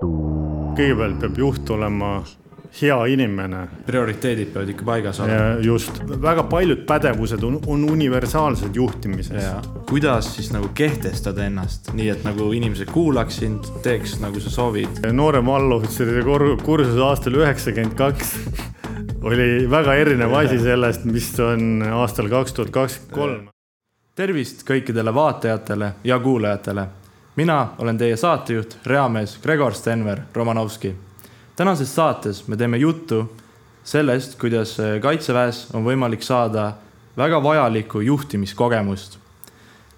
[0.00, 2.20] kõigepealt peab juht olema
[2.80, 3.64] hea inimene.
[3.86, 5.58] prioriteedid peavad ikka paigas olema.
[5.64, 9.44] just, väga paljud pädevused on, on universaalsed juhtimises.
[9.88, 15.02] kuidas siis nagu kehtestada ennast, nii et nagu inimesed kuulaks sind, teeks nagu sa soovid?
[15.12, 16.22] noorem allohvitseride
[16.64, 18.36] kursus aastal üheksakümmend kaks
[19.30, 23.48] oli väga erinev asi sellest, mis on aastal kaks tuhat kakskümmend kolm.
[24.14, 26.86] tervist kõikidele vaatajatele ja kuulajatele.
[27.40, 30.92] Mina olen teie saatejuht, reamees Gregor Stenver Romanovski
[31.60, 33.24] tänases saates me teeme juttu
[33.84, 36.70] sellest, kuidas äh, kaitseväes on võimalik saada
[37.16, 39.18] väga vajalikku juhtimiskogemust.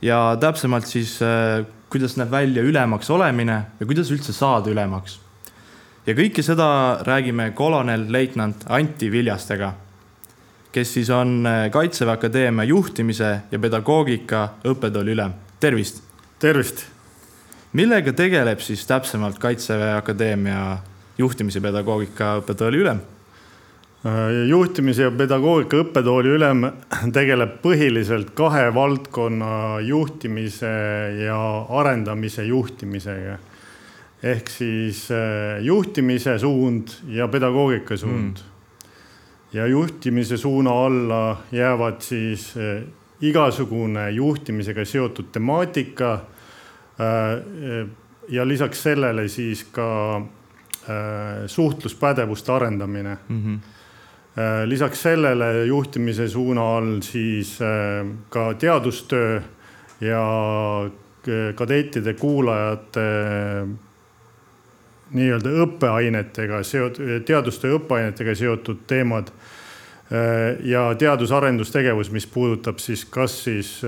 [0.02, 5.20] ja täpsemalt siis, äh, kuidas näeb välja ülemaks olemine ja kuidas üldse saada ülemaks.
[6.06, 9.74] ja kõike seda räägime kolonel-leitnant Anti Viljastega,
[10.73, 15.38] kes siis on äh, Kaitseväe Akadeemia juhtimise ja pedagoogika õppetooli ülem.
[15.60, 16.02] tervist!
[16.38, 16.91] tervist!
[17.72, 20.78] Millega tegeleb siis täpsemalt Kaitseväe Akadeemia
[21.18, 23.01] juhtimise pedagoogika õppetooli ülem.
[24.02, 26.66] Äh, juhtimise ja pedagoogika õppetooli ülem
[27.16, 30.73] tegeleb põhiliselt kahe valdkonna juhtimise
[31.23, 31.38] ja
[31.80, 33.38] arendamise juhtimisega.
[34.23, 38.90] ehk siis äh, juhtimise suund ja pedagoogika suund mm..
[39.52, 42.82] ja juhtimise suuna alla jäävad siis äh,
[43.20, 46.20] igasugune juhtimisega seotud temaatika.
[48.29, 50.23] Ja lisaks sellele siis ka
[50.82, 53.43] Äh, suhtluspädevuste arendamine mm.
[53.43, 53.59] -hmm.
[54.65, 59.40] lisaks sellele juhtimise suuna all siis äh, ka teadustöö
[60.01, 60.26] ja
[61.54, 63.01] kadettide kuulajate
[65.10, 69.31] nii-öelda õppeainetega seotud, teadustöö õppeainetega seotud teemad.
[70.62, 73.82] ja teadus-arendustegevus, mis puudutab siis kas siis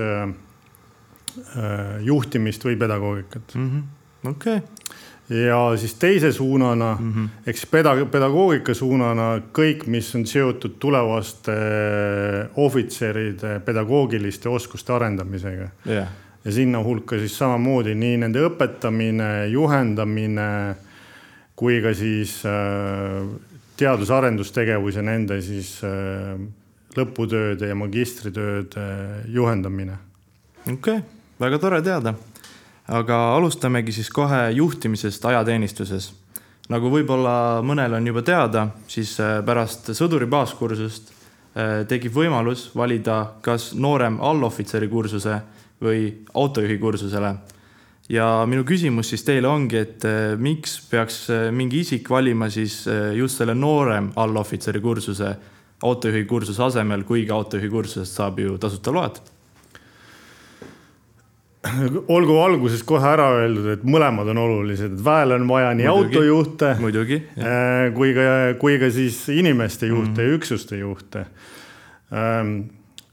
[2.01, 3.69] juhtimist või pedagoogikat mm.
[3.69, 4.31] -hmm.
[4.31, 7.29] okei okay ja siis teise suunana mm -hmm.
[7.51, 11.51] siis peda-, pedagoogika suunana kõik, mis on seotud tulevaste
[12.55, 16.07] ohvitseride pedagoogiliste oskuste arendamisega yeah..
[16.45, 20.75] ja sinna hulka siis samamoodi nii nende õpetamine, juhendamine
[21.55, 23.25] kui ka siis äh,
[23.77, 26.39] teadus-arendustegevus ja nende siis äh,
[26.95, 28.87] lõputööde ja magistritööde
[29.27, 29.97] juhendamine.
[30.71, 32.15] okei okay., väga tore teada
[32.87, 36.13] aga alustamegi siis kohe juhtimisest ajateenistuses.
[36.69, 43.35] nagu võib-olla mõnel on juba teada, siis äh, pärast sõduri baaskursust äh, tekib võimalus valida
[43.41, 45.41] kas noorem allohvitseri kursuse
[45.81, 47.35] või autojuhi kursusele.
[48.09, 53.37] ja minu küsimus siis teile ongi, et äh, miks peaks mingi isik valima siis just
[53.37, 55.35] selle noorem allohvitseri kursuse
[55.83, 59.34] autojuhi kursuse asemel, kuigi autojuhi kursusest saab ju tasuta load
[62.15, 66.15] olgu alguses kohe ära öeldud, et mõlemad on olulised, et väel on vaja nii muidugi,
[66.15, 68.25] autojuhte muidugi, äh, kui ka,
[68.61, 70.31] kui ka siis inimeste juhte mm -hmm.
[70.31, 71.25] ja üksuste juhte.
[72.13, 72.57] Ähm,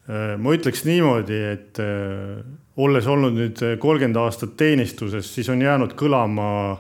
[0.08, 2.44] äh, ma ütleks niimoodi, et äh,
[2.76, 6.78] olles olnud nüüd kolmkümmend aastat teenistuses, siis on jäänud kõlama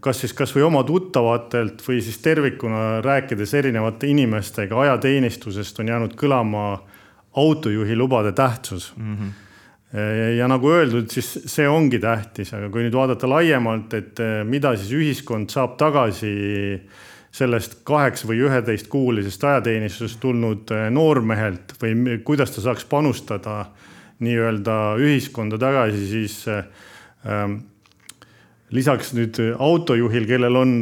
[0.00, 6.78] kas siis kasvõi oma tuttavatelt või siis tervikuna rääkides erinevate inimestega ajateenistusest on jäänud kõlama
[7.36, 9.16] autojuhi lubade tähtsus mm.
[9.16, 9.43] -hmm
[10.38, 14.74] ja nagu öeldud, siis see ongi tähtis, aga kui nüüd vaadata laiemalt, et eh, mida
[14.78, 16.32] siis ühiskond saab tagasi
[17.34, 23.60] sellest kaheksa või üheteist kuulisest ajateenistusest tulnud eh, noormehelt või kuidas ta saaks panustada
[24.24, 27.56] nii-öelda ühiskonda tagasi, siis ähm,
[28.74, 30.74] lisaks nüüd autojuhil, kellel on,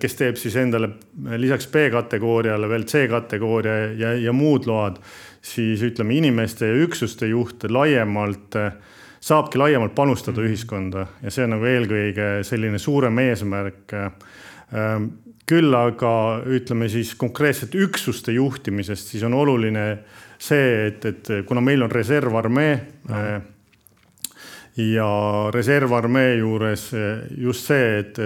[0.00, 0.92] kes teeb siis endale
[1.38, 5.02] lisaks B-kategooriale veel C-kategooria ja, ja muud load
[5.42, 8.56] siis ütleme, inimeste ja üksuste juht laiemalt
[9.20, 10.48] saabki laiemalt panustada mhm.
[10.48, 13.94] ühiskonda ja see on nagu eelkõige selline suurem eesmärk.
[14.74, 15.10] Ähm,
[15.48, 16.12] küll aga
[16.44, 19.86] ütleme siis konkreetselt üksuste juhtimisest, siis on oluline
[20.38, 22.74] see, et, et kuna meil on reservarmee
[23.08, 23.22] no.
[23.22, 23.38] Äh,
[24.78, 25.08] ja
[25.50, 26.84] reservarmee juures
[27.34, 28.20] just see, et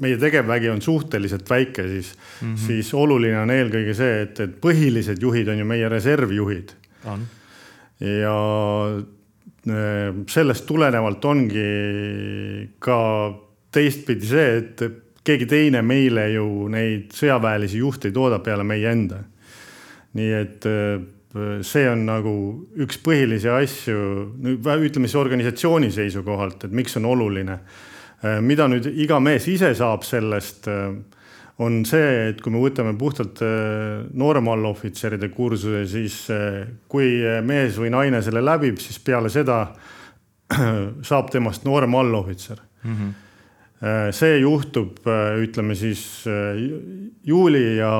[0.00, 2.66] meie tegevvägi on suhteliselt väike, siis mm, -hmm.
[2.66, 6.74] siis oluline on eelkõige see, et, et põhilised juhid on ju meie reservjuhid.
[8.00, 8.36] ja
[8.98, 12.98] äh, sellest tulenevalt ongi ka
[13.72, 14.82] teistpidi see, et
[15.24, 19.24] keegi teine meile ju neid sõjaväelisi juhte ei tooda peale meie enda.
[20.14, 21.00] nii et äh,
[21.66, 22.34] see on nagu
[22.78, 23.96] üks põhilisi asju,
[24.44, 27.58] ütleme siis organisatsiooni seisukohalt, et miks on oluline
[28.44, 30.94] mida nüüd iga mees ise saab sellest, äh,
[31.64, 36.16] on see, et kui me võtame puhtalt äh, noorema allohvitseride kursuse, siis
[36.90, 39.66] kui mees või naine selle läbib, siis peale seda
[41.10, 42.96] saab temast noorem allohvitser mm.
[42.96, 43.12] -hmm.
[44.16, 44.98] see juhtub,
[45.42, 46.24] ütleme siis
[47.24, 47.92] juuli ja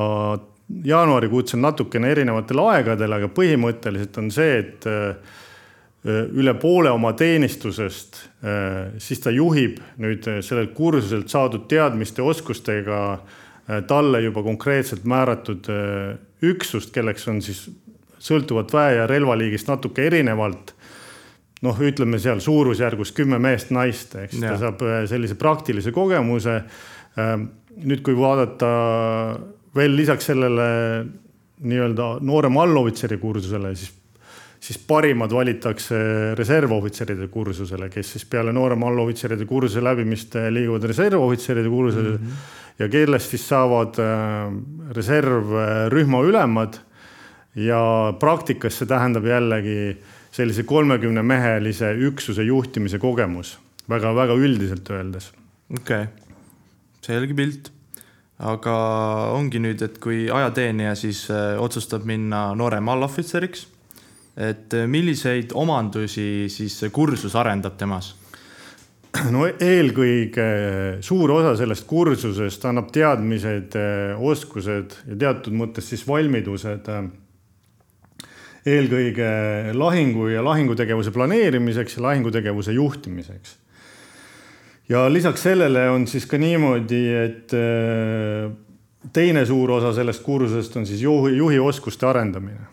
[0.85, 4.87] jaanuarikuudselt natukene erinevatel aegadel, aga põhimõtteliselt on see, et
[6.05, 8.19] üle poole oma teenistusest,
[9.01, 12.99] siis ta juhib nüüd sellelt kursuselt saadud teadmiste, oskustega
[13.89, 15.71] talle juba konkreetselt määratud
[16.45, 17.65] üksust, kelleks on siis
[18.25, 20.75] sõltuvalt väe ja relvaliigist natuke erinevalt.
[21.65, 24.53] noh, ütleme seal suurusjärgus kümme meest-naist, eks ja.
[24.53, 26.62] ta saab sellise praktilise kogemuse.
[27.81, 28.69] nüüd, kui vaadata
[29.75, 30.67] veel lisaks sellele
[31.65, 33.93] nii-öelda noorema allohvitseri kursusele, siis
[34.65, 35.97] siis parimad valitakse
[36.39, 42.25] reservohvitseride kursusele, kes siis peale noorema allohvitseride kursuse läbimist liiguvad reservohvitseride kursusele mm.
[42.25, 42.79] -hmm.
[42.79, 44.55] ja kellest siis saavad äh,
[44.97, 46.81] reservrühma ülemad.
[47.55, 49.97] ja praktikas see tähendab jällegi
[50.33, 53.59] sellise kolmekümne mehelise üksuse juhtimise kogemus
[53.89, 55.33] väga-väga üldiselt öeldes.
[55.79, 56.07] okei okay.,
[57.01, 57.71] selge pilt
[58.39, 58.75] aga
[59.33, 63.74] ongi nüüd, et kui ajateenija siis äh, otsustab minna noorema allohvitseriks
[64.37, 68.15] et äh, milliseid omandusi siis see kursus arendab temas?
[69.31, 70.47] no eelkõige
[71.07, 77.05] suur osa sellest kursusest annab teadmised, äh, oskused ja teatud mõttes siis valmidused äh,
[78.75, 79.29] eelkõige
[79.77, 83.59] lahingu ja lahingutegevuse planeerimiseks ja lahingutegevuse juhtimiseks.
[84.89, 87.53] ja lisaks sellele on siis ka niimoodi, et
[89.13, 92.67] teine suur osa sellest kursusest on siis juhi, juhi oskuste arendamine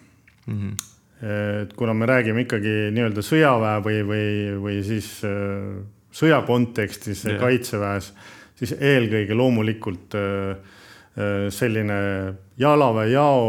[0.47, 0.55] mm.
[0.55, 0.90] -hmm
[1.21, 4.27] et kuna me räägime ikkagi nii-öelda sõjaväe või, või,
[4.61, 5.81] või siis äh,
[6.13, 7.39] sõja kontekstis yeah.
[7.41, 8.11] kaitseväes,
[8.57, 10.55] siis eelkõige loomulikult äh,
[11.13, 11.99] äh, selline
[12.61, 13.43] jalaväejao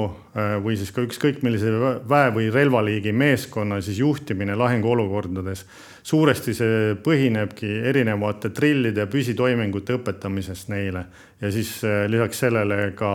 [0.65, 1.69] või siis ka ükskõik millise
[2.09, 5.67] väe või relvaliigi meeskonna siis juhtimine lahinguolukordades.
[6.03, 11.05] suuresti see põhinebki erinevate trillide ja püsitoimingute õpetamisest neile
[11.41, 13.13] ja siis lisaks sellele ka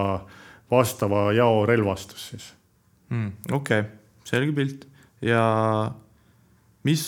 [0.69, 2.53] vastava jao relvastus siis
[3.09, 3.31] mm,.
[3.49, 3.96] okei okay
[4.27, 4.85] selge pilt
[5.23, 5.43] ja
[6.87, 7.03] mis,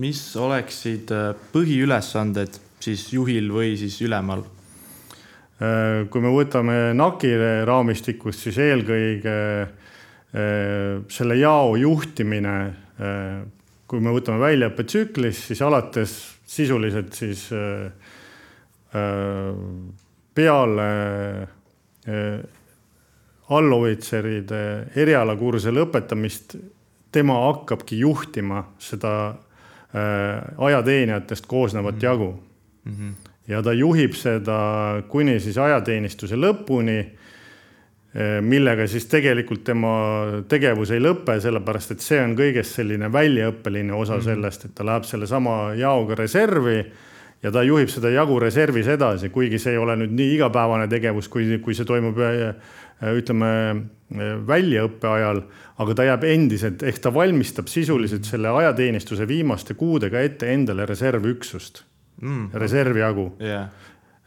[0.00, 4.44] mis oleksid äh, põhiülesanded siis juhil või siis ülemal?
[5.60, 7.34] Äh, kui me võtame NAK-i
[7.68, 12.56] raamistikust, siis eelkõige äh, selle jao juhtimine,
[13.88, 16.12] kui me võtame väljaõppetsüklis, siis alates
[16.44, 17.46] sisuliselt siis
[20.36, 20.88] peale
[23.50, 24.60] allohvitseride
[24.96, 26.56] erialakursuse lõpetamist,
[27.12, 32.04] tema hakkabki juhtima seda äh, ajateenijatest koosnevat mm -hmm.
[32.04, 32.42] jagu
[32.84, 32.92] mm.
[32.92, 33.30] -hmm.
[33.48, 39.96] ja ta juhib seda kuni siis ajateenistuse lõpuni äh, millega siis tegelikult tema
[40.48, 44.24] tegevus ei lõpe, sellepärast et see on kõigest selline väljaõppeline osa mm -hmm.
[44.24, 46.84] sellest, et ta läheb sellesama jaoga reservi
[47.42, 51.28] ja ta juhib seda jagu reservis edasi, kuigi see ei ole nüüd nii igapäevane tegevus,
[51.28, 52.54] kui, kui see toimub Äh,
[53.00, 55.42] ütleme äh, väljaõppe ajal,
[55.80, 61.84] aga ta jääb endiselt, ehk ta valmistab sisuliselt selle ajateenistuse viimaste kuudega ette endale reservüksust
[62.20, 63.70] mm., reservjagu yeah..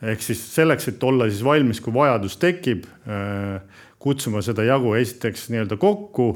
[0.01, 3.59] ehk siis selleks, et olla siis valmis, kui vajadus tekib, äh,
[4.03, 6.31] kutsuma seda jagu esiteks nii-öelda kokku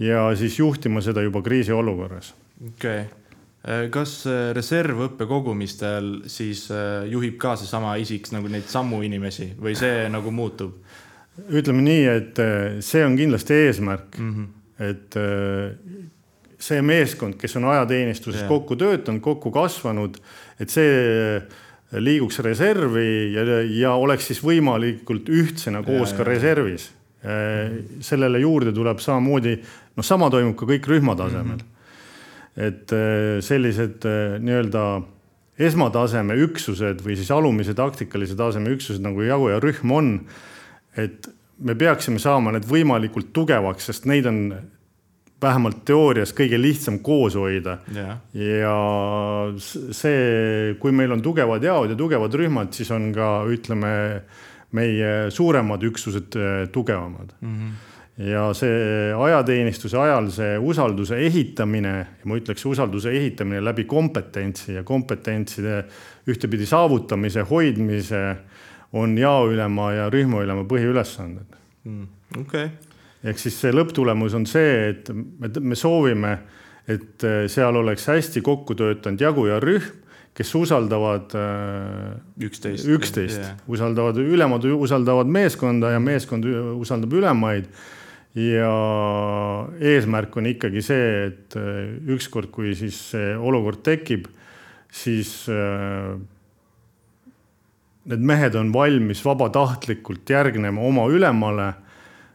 [0.00, 2.34] ja siis juhtima seda juba kriisiolukorras.
[2.74, 3.16] okei okay.,
[3.92, 4.22] kas
[4.56, 6.62] reservõppe kogumistel siis
[7.12, 10.78] juhib ka seesama isik nagu neid samu inimesi või see nagu muutub?
[11.48, 14.86] Ütleme nii, et äh, see on kindlasti eesmärk mm, -hmm.
[14.90, 15.72] et äh,
[16.60, 18.48] see meeskond, kes on ajateenistuses yeah.
[18.48, 20.18] kokku töötanud, kokku kasvanud,
[20.60, 21.40] et see
[21.90, 26.90] liiguks reservi ja, ja oleks siis võimalikult ühtsena koos ja, ka ja, reservis.
[27.24, 29.56] Äh, sellele juurde tuleb samamoodi,
[29.96, 31.64] noh, sama toimub ka kõik rühma tasemel mm.
[31.64, 32.68] -hmm.
[32.68, 32.92] et
[33.44, 34.04] sellised
[34.40, 34.84] nii-öelda
[35.60, 40.08] esmataseme üksused või siis alumise taktikalise taseme üksused nagu jagu ja rühm on
[40.96, 41.30] et
[41.60, 44.40] me peaksime saama need võimalikult tugevaks, sest neid on
[45.40, 47.78] vähemalt teoorias kõige lihtsam koos hoida.
[47.94, 48.18] Yeah..
[48.36, 48.76] ja
[49.60, 53.92] see, kui meil on tugevad jaod ja tugevad rühmad, siis on ka, ütleme,
[54.76, 57.36] meie suuremad üksused äh, tugevamad.
[57.40, 57.54] Mm.
[57.56, 57.86] -hmm
[58.20, 61.94] ja see ajateenistuse ajal see usalduse ehitamine,
[62.28, 65.84] ma ütleks usalduse ehitamine läbi kompetentsi ja kompetentside
[66.28, 68.20] ühtepidi saavutamise, hoidmise
[68.92, 72.06] on jaoülema ja rühmaülema põhiülesanded mm,.
[72.40, 72.70] okei okay.
[73.30, 76.34] ehk siis see lõpptulemus on see, et me, me soovime,
[76.90, 79.92] et äh, seal oleks hästi kokku töötanud jagu ja rühm,
[80.34, 86.46] kes usaldavad äh, üksteist, üksteist yeah., usaldavad ülemad, usaldavad meeskonda ja meeskond
[86.80, 87.70] usaldab ülemaid
[88.38, 88.74] ja
[89.82, 94.30] eesmärk on ikkagi see, et äh, ükskord, kui siis see olukord tekib,
[94.90, 95.46] siis
[98.04, 101.72] need mehed on valmis vabatahtlikult järgnema oma ülemale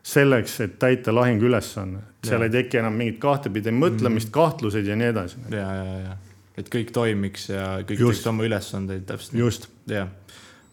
[0.06, 2.00] selleks, et täita lahinguülesanne.
[2.26, 2.46] seal Ja.
[2.46, 4.32] ei teki enam mingit kahtepidi mõtlemist mm, -hmm.
[4.32, 5.38] kahtluseid ja nii edasi.
[5.52, 6.18] ja, ja, ja
[6.58, 10.10] et kõik toimiks ja kõik teeks oma ülesandeid täpselt just, jah,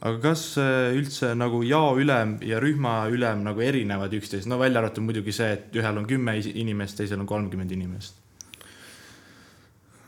[0.01, 5.35] aga kas äh, üldse nagu jaoülem ja rühmaülem nagu erinevad üksteisest, no välja arvatud muidugi
[5.35, 8.21] see, et ühel on kümme inimest, teisel on kolmkümmend inimest.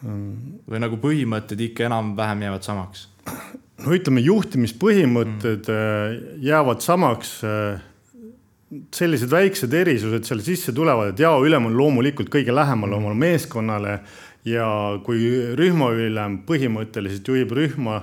[0.05, 3.09] või nagu põhimõtted ikka enam-vähem jäävad samaks?
[3.83, 6.45] no ütleme, juhtimispõhimõtted mm.
[6.45, 7.41] jäävad samaks.
[8.91, 13.03] sellised väiksed erisused seal sisse tulevad, et jaoülem on loomulikult kõige lähemal mm.
[13.03, 13.99] oma meeskonnale
[14.45, 14.67] ja
[15.05, 18.03] kui rühmaülem põhimõtteliselt juhib rühma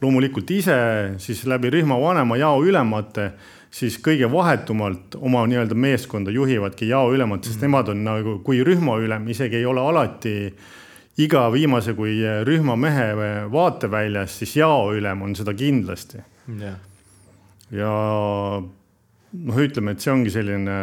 [0.00, 0.78] loomulikult ise,
[1.18, 3.32] siis läbi rühma vanema jaoülemate,
[3.70, 7.66] siis kõige vahetumalt oma nii-öelda meeskonda juhivadki jaoülemad, sest mm.
[7.66, 10.34] nemad on nagu, kui rühmaülem isegi ei ole alati
[11.18, 13.08] iga viimase kui rühmamehe
[13.52, 16.22] vaateväljas, siis jaoülem on seda kindlasti.
[16.60, 16.78] jah,
[17.74, 17.94] ja
[18.62, 20.76] noh, ütleme, et see ongi selline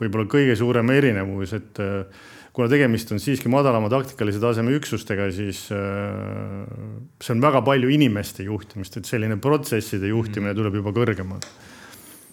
[0.00, 5.62] võib-olla kõige suurem erinevus, et äh, kuna tegemist on siiski madalama taktikalise taseme üksustega, siis
[5.70, 11.52] see on väga palju inimeste juhtimist, et selline protsesside juhtimine tuleb juba kõrgemale.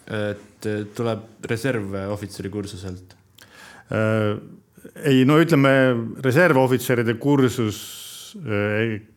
[0.08, 3.16] et tuleb reservohvitseri kursuselt.
[4.96, 5.72] Ei no ütleme,
[6.24, 7.80] reservohvitseride kursus,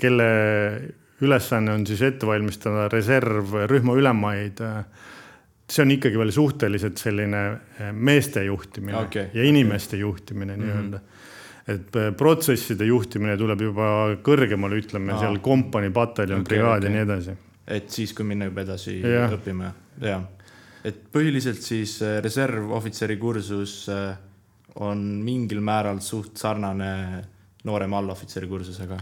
[0.01, 0.31] kelle
[1.21, 4.63] ülesanne on siis ette valmistada reservrühma ülemaid.
[5.71, 7.41] see on ikkagi veel suhteliselt selline
[7.95, 10.01] meeste juhtimine Okay, ja inimeste okay.
[10.01, 11.05] juhtimine nii-öelda mm.
[11.05, 11.75] -hmm.
[11.75, 15.21] et protsesside juhtimine tuleb juba kõrgemale, ütleme Aa.
[15.21, 16.89] seal kompanii, pataljon Okay, brigaad okay.
[16.89, 17.37] ja nii edasi.
[17.69, 19.31] et siis, kui minna juba edasi Jah.
[19.31, 19.71] õppima,
[20.03, 20.25] jah.
[20.85, 24.17] et põhiliselt siis reservohvitseri kursus äh,
[24.79, 26.93] on mingil määral suht sarnane
[27.65, 28.99] noorema allohvitseri kursusega.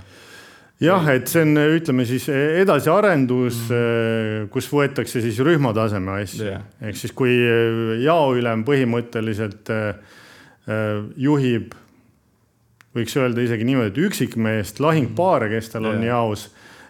[0.81, 6.63] jah, et see on, ütleme siis edasiarendus mm., kus võetakse siis rühma taseme asju Jah.
[6.81, 7.35] ehk siis kui
[8.05, 9.73] jaoülem põhimõtteliselt
[11.17, 11.75] juhib,
[12.95, 16.13] võiks öelda isegi niimoodi, et üksikmeest lahingpaare, kes tal on Jah.
[16.15, 16.49] jaos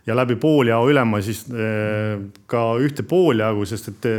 [0.09, 1.45] ja läbi pooljao ülema siis
[2.49, 4.11] ka ühte pooljagu, sest et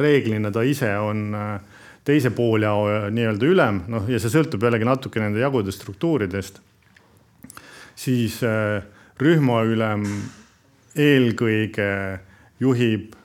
[0.00, 1.77] reeglina ta ise on äh,
[2.08, 6.62] teise pooljao nii-öelda ülem, noh ja see sõltub jällegi natuke nende jagude struktuuridest.
[7.98, 8.40] siis
[9.18, 10.04] rühmaülem
[10.96, 11.88] eelkõige
[12.62, 13.16] juhib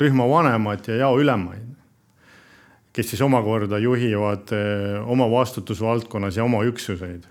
[0.00, 1.68] rühma vanemat ja jaoülemaid,
[2.92, 4.50] kes siis omakorda juhivad
[5.06, 7.24] oma vastutusvaldkonnas ja oma üksuseid.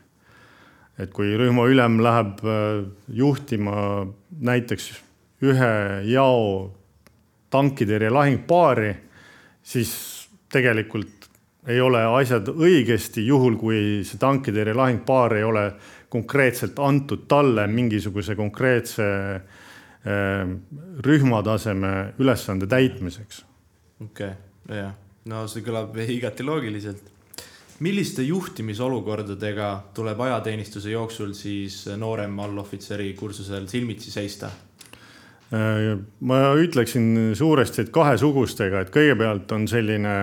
[0.98, 4.92] et kui rühmaülem läheb äh, juhtima näiteks
[5.42, 5.74] ühe
[6.06, 6.72] jao
[7.50, 8.92] tankitõrje lahingpaari,
[9.64, 10.21] siis
[10.52, 11.30] tegelikult
[11.68, 15.66] ei ole asjad õigesti, juhul kui see tankitõrje lahingpaar ei ole
[16.12, 19.06] konkreetselt antud talle mingisuguse konkreetse
[19.36, 20.56] äh,
[21.06, 23.46] rühmataseme ülesande täitmiseks.
[24.02, 24.94] okei okay,, jah,
[25.30, 27.12] no see kõlab igati loogiliselt.
[27.80, 34.50] milliste juhtimisolukordadega tuleb ajateenistuse jooksul siis noorem allohvitseri kursusel silmitsi seista?
[35.52, 40.14] Äh, ma ütleksin suuresti, et kahesugustega, et kõigepealt on selline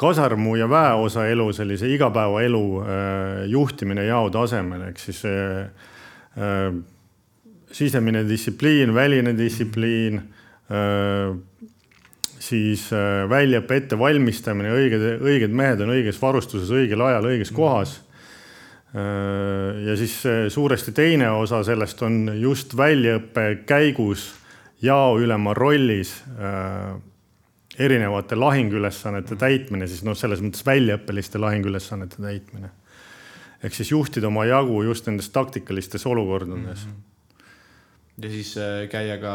[0.00, 6.70] kasarmu ja väeosa elu, sellise igapäevaelu äh, juhtimine jao tasemel, ehk siis äh,
[7.72, 10.20] sisemine distsipliin, väline distsipliin
[12.46, 12.82] siis
[13.30, 17.92] väljaõppe ettevalmistamine, õiged, õiged mehed on õiges varustuses õigel ajal õiges kohas
[18.90, 19.84] äh,.
[19.86, 20.16] ja siis
[20.52, 24.26] suuresti teine osa sellest on just väljaõppe käigus
[24.82, 26.96] jaoülema rollis äh,
[27.78, 32.70] erinevate lahingülesannete täitmine, siis noh, selles mõttes väljaõppeliste lahingülesannete täitmine.
[33.64, 36.92] ehk siis juhtida oma jagu just nendes taktikalistes olukordades mm.
[36.92, 38.24] -hmm.
[38.24, 39.34] ja siis äh, käia ka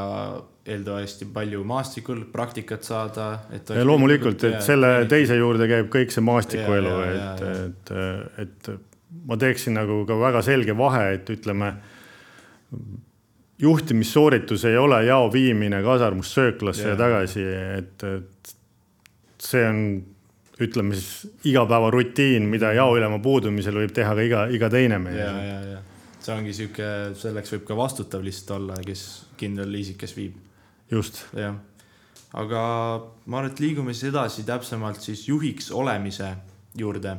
[0.65, 3.39] eeldatavasti palju maastikul praktikat saada.
[3.75, 7.33] ja loomulikult, et selle teise juurde käib kõik see maastikuelu, Ja, ja, ja,
[7.65, 8.12] et, ja.
[8.38, 8.81] et, et
[9.25, 11.74] ma teeksin nagu ka väga selge vahe, et ütleme
[13.62, 16.96] juhtimissooritus ei ole jao viimine kasarmust sööklasse ja, Jaa.
[16.96, 17.46] ja tagasi,
[17.77, 18.56] et, et
[19.41, 19.84] see on,
[20.62, 25.20] ütleme siis igapäevarutiin, mida jaoülema puudumisel võib teha ka iga, iga teine ja, mees.
[25.22, 25.82] ja, ja
[26.22, 26.88] see ongi sihuke,
[27.18, 29.06] selleks võib ka vastutav lihtsalt olla, kes
[29.39, 30.38] kindel isik, kes viib,
[30.91, 31.58] just, jah.
[32.38, 32.62] aga
[33.25, 36.34] ma arvan, et liigume siis edasi täpsemalt siis juhiks olemise
[36.77, 37.18] juurde.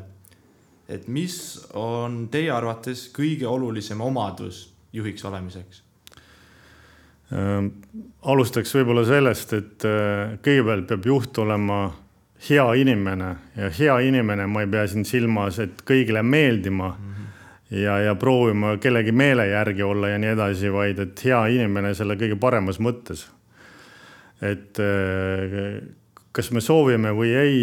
[0.88, 1.36] et mis
[1.78, 5.82] on teie arvates kõige olulisem omadus juhiks olemiseks?
[7.32, 7.66] Äh,
[8.28, 11.86] alustaks võib-olla sellest, et äh, kõigepealt peab juht olema
[12.48, 17.14] hea inimene ja hea inimene, ma ei pea siin silmas, et kõigile meeldima mm.
[17.14, 17.78] -hmm.
[17.78, 22.18] ja, ja proovima kellegi meele järgi olla ja nii edasi, vaid et hea inimene selle
[22.20, 23.28] kõige paremas mõttes.
[24.42, 25.80] et äh,
[26.32, 27.56] kas me soovime või ei,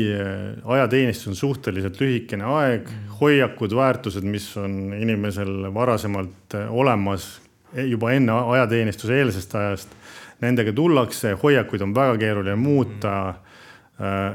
[0.66, 2.90] ajateenistus on suhteliselt lühikene aeg,
[3.22, 7.40] hoiakud, väärtused, mis on inimesel varasemalt olemas
[7.74, 9.96] juba enne ajateenistuse eelsest ajast,
[10.42, 13.14] nendega tullakse, hoiakuid on väga keeruline muuta.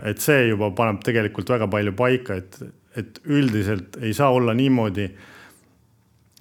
[0.05, 2.59] et see juba paneb tegelikult väga palju paika, et,
[2.97, 5.09] et üldiselt ei saa olla niimoodi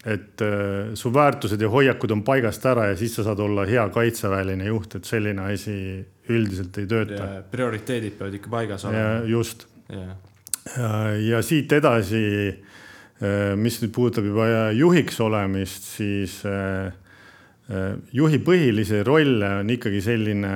[0.05, 3.85] et äh, su väärtused ja hoiakud on paigast ära ja siis sa saad olla hea
[3.89, 5.77] kaitseväeline juht, et selline asi
[6.29, 7.27] üldiselt ei tööta.
[7.51, 9.23] prioriteedid peavad ikka paigas olema.
[9.27, 9.67] just.
[11.29, 12.72] ja siit edasi, äh,
[13.55, 16.91] mis nüüd puudutab juba juhiks olemist, siis äh,
[18.11, 20.55] juhi põhilisi rolle on ikkagi selline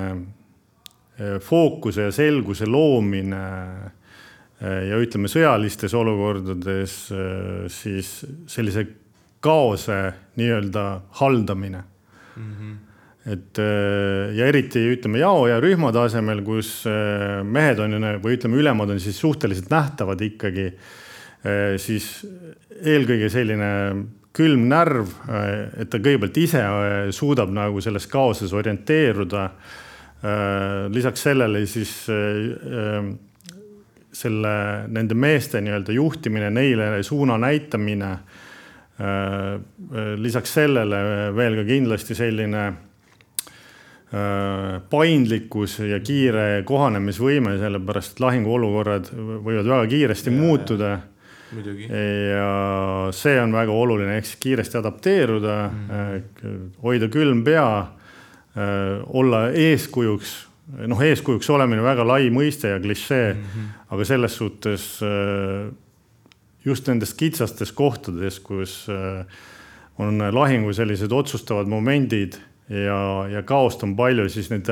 [1.41, 3.43] fookuse ja selguse loomine
[4.61, 6.97] ja ütleme, sõjalistes olukordades
[7.73, 8.11] siis
[8.51, 8.83] sellise
[9.39, 11.83] kaose nii-öelda haldamine
[12.35, 12.53] mm.
[12.53, 12.75] -hmm.
[13.31, 18.57] et äh, ja eriti ütleme jao ja rühma tasemel, kus äh, mehed on või ütleme,
[18.57, 21.06] ülemad on siis suhteliselt nähtavad ikkagi, äh,
[21.77, 22.07] siis
[22.81, 23.67] eelkõige selline
[24.35, 25.11] külm närv,
[25.79, 26.63] et ta kõigepealt ise
[27.15, 29.43] suudab nagu selles kaoses orienteeruda.
[30.91, 31.93] lisaks sellele siis
[34.11, 34.53] selle,
[34.87, 38.11] nende meeste nii-öelda juhtimine, neile suuna näitamine
[38.99, 39.59] Äh, äh,
[40.17, 40.97] lisaks sellele
[41.37, 42.61] veel ka kindlasti selline
[44.09, 50.89] äh, paindlikkus ja kiire kohanemisvõime, sellepärast et lahinguolukorrad võivad väga kiiresti ja, muutuda.
[50.89, 50.97] ja
[53.15, 57.69] see on väga oluline, ehk siis kiiresti adapteeruda mm., hoida külm pea,
[59.07, 60.35] olla eeskujuks
[60.89, 63.67] noh, eeskujuks olemine väga lai mõiste ja klišee mm, -hmm.
[63.95, 64.87] aga selles suhtes
[66.65, 68.87] just nendes kitsastes kohtades, kus
[69.97, 72.35] on lahingu sellised otsustavad momendid
[72.69, 74.67] ja, ja kaost on palju, siis need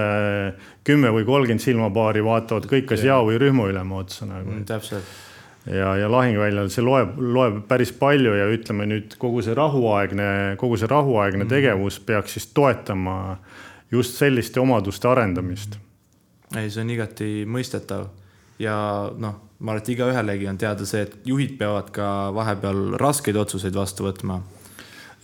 [0.88, 4.66] kümme või kolmkümmend silmapaari vaatavad kõik kas jao või rühmaülema otsa nagu mm,.
[4.70, 5.16] täpselt.
[5.65, 10.27] Ja, ja lahinguväljal see loeb, loeb päris palju ja ütleme nüüd kogu see rahuaegne,
[10.61, 11.49] kogu see rahuaegne mm.
[11.51, 13.37] tegevus peaks siis toetama
[13.91, 15.79] just selliste omaduste arendamist.
[16.55, 18.07] ei, see on igati mõistetav
[18.61, 18.75] ja
[19.17, 23.75] noh ma arvan, et igaühelegi on teada see, et juhid peavad ka vahepeal raskeid otsuseid
[23.75, 24.41] vastu võtma.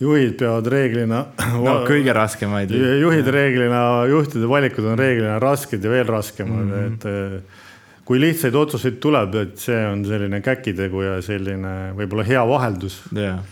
[0.02, 1.24] juhid peavad reeglina
[1.66, 1.74] no,.
[1.86, 2.72] kõige raskemaid.
[2.72, 6.94] juhid reeglina, juhtide valikud on reeglina rasked ja veel raskemad mm, -hmm.
[6.94, 7.61] et
[8.04, 13.42] kui lihtsaid otsuseid tuleb, et see on selline käkitegu ja selline võib-olla hea vaheldus yeah.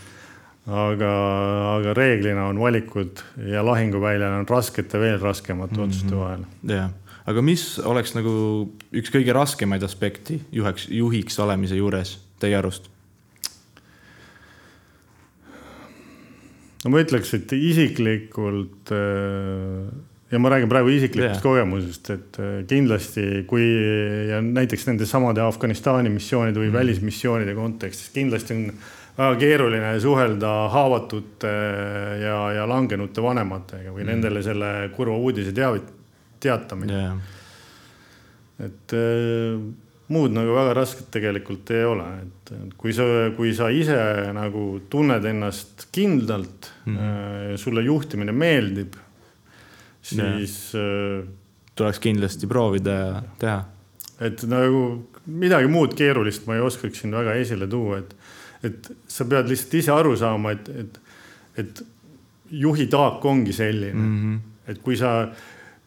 [0.67, 1.13] aga,
[1.77, 5.89] aga reeglina on valikud ja lahinguväljal on raskete, veel raskemate mm -hmm.
[5.89, 6.49] otsuste vahel.
[6.63, 6.91] jah yeah
[7.31, 8.33] aga mis oleks nagu
[8.97, 12.89] üks kõige raskemaid aspekti juheks, juhiks olemise juures teie arust?
[16.85, 19.91] no ma ütleks, et isiklikult äh,
[20.31, 21.43] ja ma räägin praegu isiklikust yeah.
[21.43, 23.66] kogemusest, et äh, kindlasti kui
[24.31, 26.79] ja näiteks nende samade Afganistani missioonide või mm.
[26.79, 28.64] välismissioonide kontekstis kindlasti on
[29.19, 31.53] väga keeruline suhelda haavatute
[32.23, 34.12] ja, ja langenute vanematega või mm.
[34.14, 35.93] nendele selle kurva uudise teavit-,
[36.40, 37.21] teatamine yeah..
[38.71, 39.59] et äh,
[40.11, 43.05] muud nagu väga rasket tegelikult ei ole, et kui sa,
[43.37, 43.99] kui sa ise
[44.35, 47.57] nagu tunned ennast kindlalt mm, -hmm.
[47.62, 48.97] sulle juhtimine meeldib,
[50.03, 51.29] siis yeah..
[51.77, 53.61] tuleks kindlasti proovida ja teha.
[54.27, 54.83] et nagu
[55.27, 58.17] midagi muud keerulist ma ei oskaks siin väga esile tuua, et,
[58.67, 61.01] et sa pead lihtsalt ise aru saama, et, et,
[61.63, 61.83] et
[62.51, 64.71] juhi taak ongi selline mm, -hmm.
[64.73, 65.31] et kui sa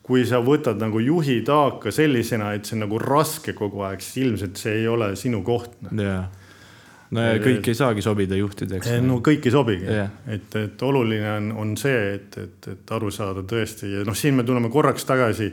[0.03, 4.25] kui sa võtad nagu juhi taaka sellisena, et see on nagu raske kogu aeg, siis
[4.25, 5.77] ilmselt see ei ole sinu koht.
[5.87, 6.25] Noh.
[7.13, 8.91] No ja kõik ei saagi sobida juhtideks.
[9.05, 13.11] no kõik ei sobigi yeah., et, et oluline on, on see, et, et, et aru
[13.13, 15.51] saada tõesti ja noh, siin me tuleme korraks tagasi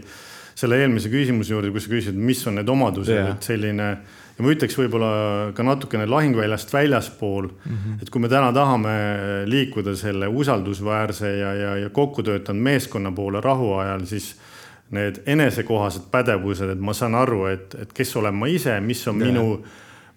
[0.61, 3.93] selle eelmise küsimuse juurde, kus sa küsisid, mis on need omadused yeah., et selline
[4.41, 5.11] ja ma ütleks võib-olla
[5.57, 7.75] ka natukene lahingväljast väljaspool mm.
[7.77, 8.03] -hmm.
[8.03, 8.95] et kui me täna tahame
[9.47, 14.35] liikuda selle usaldusväärse ja, ja, ja kokku töötanud meeskonna poole rahuajal, siis
[14.91, 19.21] need enesekohased pädevused, et ma saan aru, et, et kes olen ma ise, mis on
[19.21, 19.33] yeah.
[19.33, 19.65] minu,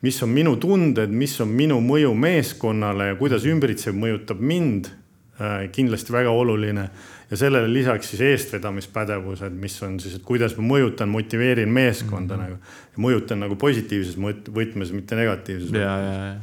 [0.03, 4.91] mis on minu tunded, mis on minu mõju meeskonnale ja kuidas ümbritsev mõjutab mind
[5.39, 5.69] äh,.
[5.71, 6.89] kindlasti väga oluline
[7.31, 12.41] ja sellele lisaks siis eestvedamispädevused, mis on siis, et kuidas ma mõjutan, motiveerin meeskonda mm
[12.41, 12.49] -hmm.
[12.49, 13.07] nagu.
[13.07, 16.37] mõjutan nagu positiivses võtmes, mitte negatiivses võtmes.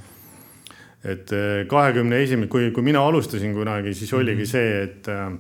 [1.05, 4.51] et eh, kahekümne esimene, kui, kui mina alustasin kunagi, siis oligi mm -hmm.
[4.51, 5.33] see, et äh,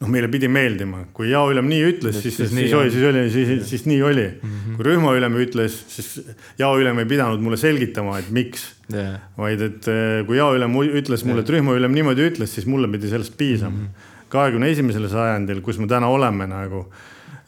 [0.00, 3.50] noh, meile pidi meeldima, kui jaoülem nii ütles, siis, siis, siis, oli, siis oli, siis,
[3.68, 4.50] siis nii oli mm.
[4.50, 4.76] -hmm.
[4.76, 6.22] kui rühmaülem ütles, siis
[6.58, 9.20] jaoülem ei pidanud mulle selgitama, et miks yeah.
[9.36, 13.36] vaid et eh, kui jaoülem ütles mulle, et rühmaülem niimoodi ütles, siis mulle pidi sellest
[13.36, 13.90] piisama.
[14.30, 16.84] kahekümne esimesel sajandil, kus me täna oleme nagu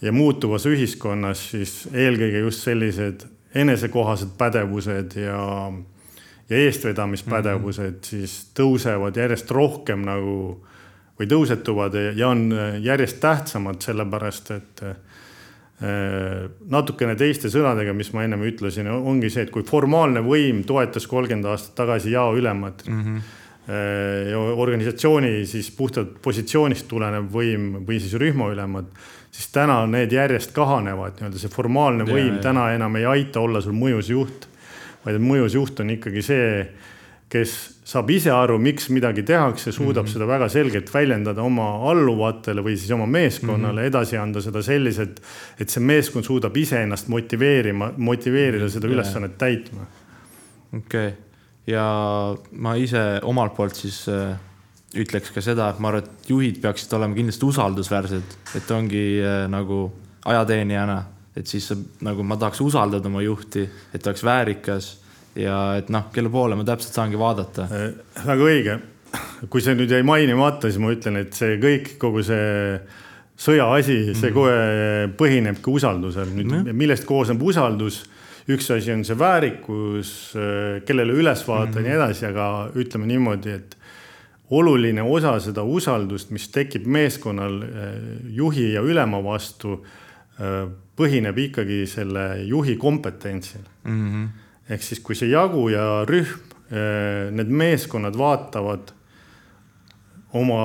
[0.03, 3.23] ja muutuvas ühiskonnas, siis eelkõige just sellised
[3.55, 5.73] enesekohased pädevused ja,
[6.51, 8.05] ja eestvedamispädevused mm -hmm.
[8.05, 10.67] siis tõusevad järjest rohkem nagu
[11.19, 12.47] või tõusetuvad ja on
[12.83, 14.97] järjest tähtsamad, sellepärast et eh,
[16.71, 21.51] natukene teiste sõnadega, mis ma ennem ütlesin, ongi see, et kui formaalne võim toetas kolmkümmend
[21.53, 23.07] aastat tagasi jaoülemat mm.
[23.07, 23.39] -hmm
[24.31, 28.89] ja organisatsiooni siis puhtalt positsioonist tulenev võim või siis rühmaülemad,
[29.31, 32.43] siis täna need järjest kahanevad, nii-öelda see formaalne Ja, võim ja.
[32.49, 34.49] täna enam ei aita olla sul mõjus juht.
[35.05, 36.67] vaid mõjus juht on ikkagi see,
[37.33, 37.53] kes
[37.89, 40.13] saab ise aru, miks midagi tehakse, suudab mm -hmm.
[40.13, 43.91] seda väga selgelt väljendada oma alluvatele või siis oma meeskonnale mm, -hmm.
[43.91, 45.23] edasi anda seda selliselt,
[45.59, 48.95] et see meeskond suudab iseennast motiveerima, motiveerida seda Jaa.
[48.95, 49.87] ülesannet täitma.
[50.77, 51.11] okei okay.
[51.67, 54.37] ja ma ise omalt poolt siis äh,
[54.95, 59.49] ütleks ka seda, et ma arvan, et juhid peaksid olema kindlasti usaldusväärsed, et ongi äh,
[59.49, 59.93] nagu
[60.25, 61.05] ajateenijana,
[61.37, 65.02] et siis nagu ma tahaks usaldada oma juhti, et ta oleks väärikas
[65.39, 67.69] ja et noh, kelle poole ma täpselt saangi vaadata.
[67.69, 67.93] Äh,
[68.27, 68.81] väga õige.
[69.53, 72.79] kui see nüüd jäi mainimata, siis ma ütlen, et see kõik, kogu see
[73.37, 76.33] sõja asi, see kohe põhinebki usaldusel.
[76.39, 78.05] nüüd, millest koosneb usaldus?
[78.51, 80.09] üks asi on see väärikus,
[80.87, 83.77] kellele üles vaadata ja nii edasi, aga ütleme niimoodi, et
[84.51, 87.93] oluline osa seda usaldust, mis tekib meeskonnal eh,
[88.35, 89.79] juhi ja ülema vastu,
[90.99, 94.42] põhineb ikkagi selle juhi kompetentsil Mm -hmm.
[94.73, 96.51] Ehk siis, kui see jagu ja rühm,
[97.37, 98.95] need meeskonnad vaatavad
[100.33, 100.63] oma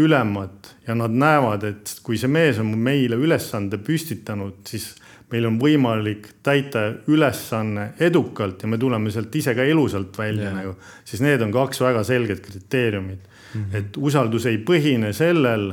[0.00, 4.94] ülemat ja nad näevad, et kui see mees on meile ülesande püstitanud, siis
[5.32, 10.58] meil on võimalik täita ülesanne edukalt ja me tuleme sealt ise ka elusalt välja Jaa.
[10.58, 10.74] nagu,
[11.06, 13.60] siis need on kaks väga selget kriteeriumit mm.
[13.60, 13.76] -hmm.
[13.78, 15.72] et usaldus ei põhine sellel,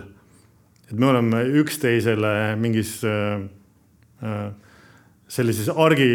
[0.90, 3.42] et me oleme üksteisele mingis äh,
[4.24, 4.52] äh,
[5.32, 6.10] sellises argi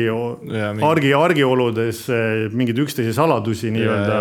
[0.84, 4.18] argi argioludes eh, mingeid üksteise saladusi nii-öelda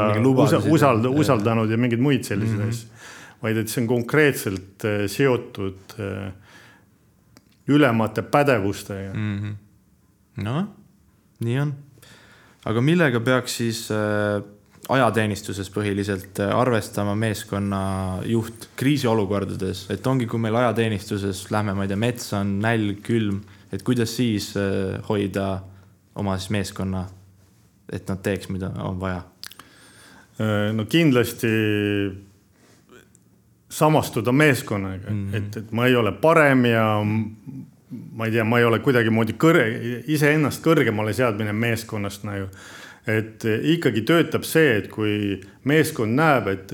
[0.72, 2.76] usald- usaldanud ja mingeid muid selliseid mm -hmm.
[2.76, 2.88] asju.
[3.44, 6.32] vaid et see on konkreetselt eh, seotud eh,
[7.68, 9.20] ülemate pädevustega mm..
[9.20, 9.40] mm.
[9.44, 10.44] -hmm.
[10.44, 10.68] noh,
[11.40, 11.74] nii on.
[12.66, 14.42] aga millega peaks siis äh,
[14.90, 17.82] ajateenistuses põhiliselt arvestama meeskonna
[18.30, 23.42] juht kriisiolukordades, et ongi, kui meil ajateenistuses lähme, ma ei tea, metsa on nälg, külm,
[23.76, 25.62] et kuidas siis äh, hoida
[26.16, 27.06] oma siis meeskonna,
[27.92, 29.22] et nad teeks, mida on vaja.
[30.40, 31.50] Eh, no kindlasti
[33.70, 35.32] samastuda meeskonnaga mm.
[35.32, 35.36] -hmm.
[35.38, 37.04] et, et ma ei ole parem ja
[38.12, 42.48] ma ei tea, ma ei ole kuidagimoodi kõrge, iseennast kõrgemale seadmine meeskonnast nagu.
[43.08, 46.72] et eh, ikkagi töötab see, et kui meeskond näeb, et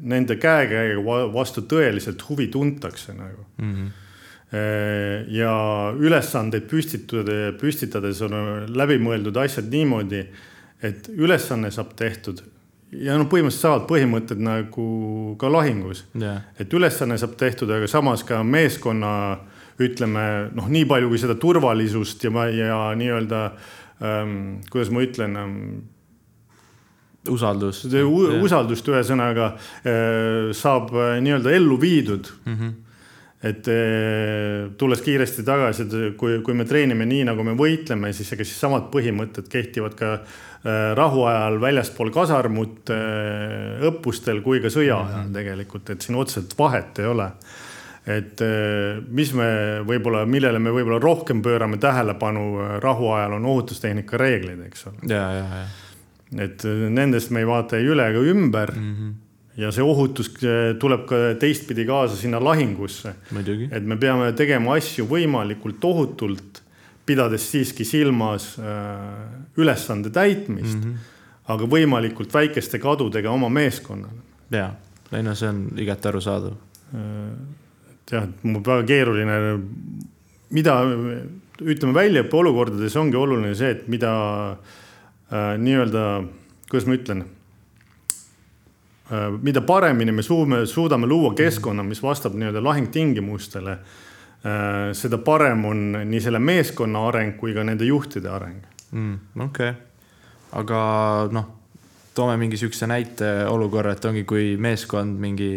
[0.00, 3.90] nende käekäigu va- vastu tõeliselt huvi tuntakse nagu Mm -hmm.
[4.52, 5.52] Ja
[5.98, 8.36] ülesandeid püstitada, püstitades on
[8.70, 10.20] läbimõeldud asjad niimoodi,
[10.86, 12.44] et ülesanne saab tehtud
[12.94, 14.86] ja noh, põhimõtteliselt samad põhimõtted nagu
[15.40, 19.10] ka lahingus, jah, et ülesanne saab tehtud, aga samas ka meeskonna
[19.82, 23.42] ütleme noh, nii palju kui seda turvalisust ja, ja nii-öelda
[24.00, 24.38] ähm,,
[24.70, 25.58] kuidas ma ütlen ähm,
[27.32, 27.82] usaldus.
[27.84, 32.54] seda u- usaldust ühesõnaga äh, saab äh, nii-öelda ellu viidud mm.
[32.54, 32.74] -hmm.
[33.46, 38.32] Et eh, tulles kiiresti tagasi, et kui, kui me treenime nii, nagu me võitleme, siis
[38.34, 42.92] ega siis samad põhimõtted kehtivad ka eh, rahuajal väljaspool kasarmut
[43.86, 47.30] õppustel kui ka sõja ajal tegelikult, et siin otseselt vahet ei ole.
[48.06, 48.42] et
[49.10, 49.46] mis me
[49.82, 55.02] võib-olla, millele me võib-olla rohkem pöörame tähelepanu rahuajal on ohutustehnika reeglid, eks ole.
[56.46, 58.92] et nendest me ei vaata ei üle ega ümber mm.
[58.94, 59.14] -hmm.
[59.56, 63.14] Ja see ohutus eh, tuleb ka teistpidi kaasa sinna lahingusse
[63.70, 66.62] et me peame tegema asju võimalikult ohutult,
[67.06, 68.66] pidades siiski silmas äh,
[69.56, 70.82] ülesande täitmist mm.
[70.82, 71.52] -hmm.
[71.54, 74.24] aga võimalikult väikeste kadudega oma meeskonnale.
[74.50, 74.72] ja,
[75.12, 76.52] ei no see on igati arusaadav.
[76.92, 79.60] et jah, et mul väga keeruline,
[80.50, 80.74] mida
[81.60, 84.12] ütleme väljaõppe olukordades ongi oluline see, et mida
[84.52, 86.24] äh, nii-öelda,
[86.68, 87.35] kuidas ma ütlen äh,
[89.42, 95.84] mida paremini me suume, suudame luua keskkonna, mis vastab nii-öelda lahingtingimustele äh,, seda parem on
[96.10, 98.64] nii selle meeskonna areng kui ka nende juhtide areng.
[98.90, 99.44] mm,.
[99.44, 99.82] okei okay.,
[100.58, 100.80] aga
[101.30, 101.46] noh,
[102.14, 105.52] toome mingi siukse näite olukorra, et ongi, kui meeskond mingi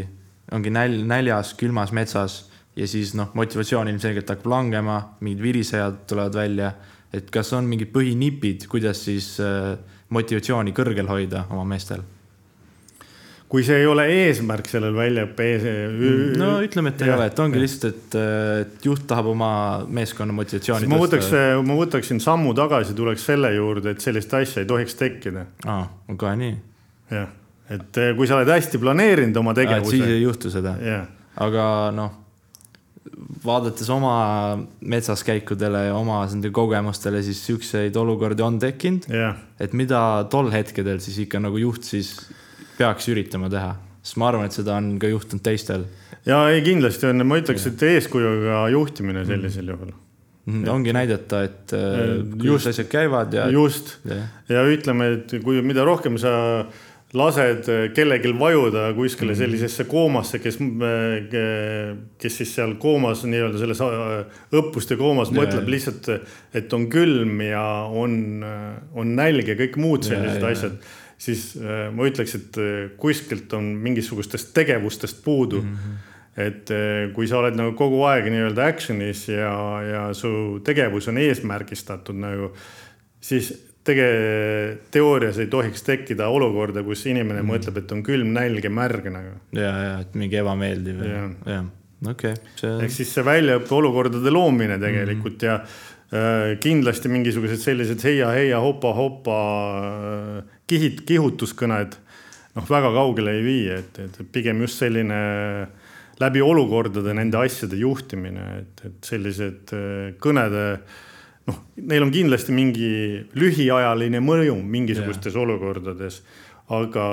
[0.52, 2.44] ongi nälj, näljas, külmas metsas
[2.76, 6.72] ja siis noh, motivatsioon ilmselgelt hakkab langema, mingid virisejad tulevad välja.
[7.14, 9.74] et kas on mingid põhinipid, kuidas siis äh,
[10.14, 12.04] motivatsiooni kõrgel hoida oma meestel?
[13.50, 15.66] Kui see ei ole eesmärk sellel väljaõppe ees.
[16.38, 18.18] no ütleme, et ei ja, ole, et ongi lihtsalt, et,
[18.62, 19.52] et juht tahab oma
[19.90, 20.90] meeskonna motivatsiooni.
[20.92, 21.32] ma võtaks,
[21.66, 25.48] ma võtaksin sammu tagasi, tuleks selle juurde, et sellist asja ei tohiks tekkida.
[25.66, 26.56] aa, on kohe nii?
[27.16, 27.30] jah,
[27.74, 29.98] et kui sa oled hästi planeerinud oma tegevuse.
[29.98, 30.78] siis ei juhtu seda.
[31.50, 32.18] aga noh
[33.44, 34.14] vaadates oma
[34.92, 39.08] metsaskäikudele ja oma nende kogemustele, siis siukseid olukordi on tekkinud
[39.60, 42.14] et mida tol hetkedel siis ikka nagu juht siis
[42.80, 45.88] peaks üritama teha, sest ma arvan, et seda on ka juhtunud teistel.
[46.28, 49.74] ja ei, kindlasti on, ma ütleks, et eeskujuga juhtimine sellisel mm.
[49.76, 49.96] juhul
[50.50, 50.68] mm.
[50.74, 51.74] ongi näidata, et
[52.44, 53.50] just asjad käivad ja.
[53.54, 54.22] just ja.
[54.50, 56.34] ja ütleme, et kui, mida rohkem sa
[57.18, 57.65] lased
[57.96, 59.39] kellelgi vajuda kuskile mhm.
[59.39, 60.60] sellisesse koomasse, kes,
[62.22, 66.12] kes siis seal koomas nii-öelda selles äh, õppuste koomas ja, mõtleb lihtsalt,
[66.54, 68.46] et on külm ja on,
[68.94, 70.78] on nälg ja kõik muud sellised ja, asjad
[71.20, 75.74] siis äh, ma ütleks, et äh, kuskilt on mingisugustest tegevustest puudu mm.
[75.76, 76.06] -hmm
[76.40, 76.70] et
[77.12, 79.50] kui sa oled nagu kogu aeg nii-öelda action'is ja,
[79.84, 82.54] ja su tegevus on eesmärgistatud nagu,
[83.20, 83.50] siis
[83.84, 87.52] tege-, teoorias ei tohiks tekkida olukorda, kus inimene mm.
[87.52, 89.36] mõtleb, et on külm, nälg ja märg nagu.
[89.58, 91.62] ja, ja et mingi ebameeldiv ja, ja
[92.08, 92.54] okei okay,.
[92.60, 92.76] See...
[92.86, 95.48] ehk siis see väljaõppe olukordade loomine tegelikult mm.
[95.50, 99.42] ja äh, kindlasti mingisugused sellised heia-heia-hopa-hopa
[99.80, 101.98] äh, kihid, kihutuskõned
[102.56, 105.20] noh, väga kaugele ei vii, et, et pigem just selline
[106.20, 110.66] läbi olukordade nende asjade juhtimine, et, et sellised äh, kõnede
[111.50, 112.90] noh, neil on kindlasti mingi
[113.40, 115.46] lühiajaline mõju mingisugustes yeah.
[115.46, 116.22] olukordades,
[116.76, 117.06] aga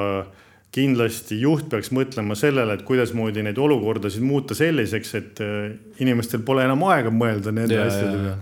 [0.77, 5.71] kindlasti juht peaks mõtlema sellele, et kuidasmoodi neid olukordasid muuta selliseks, et äh,
[6.05, 8.37] inimestel pole enam aega mõelda nende yeah, asjade peale.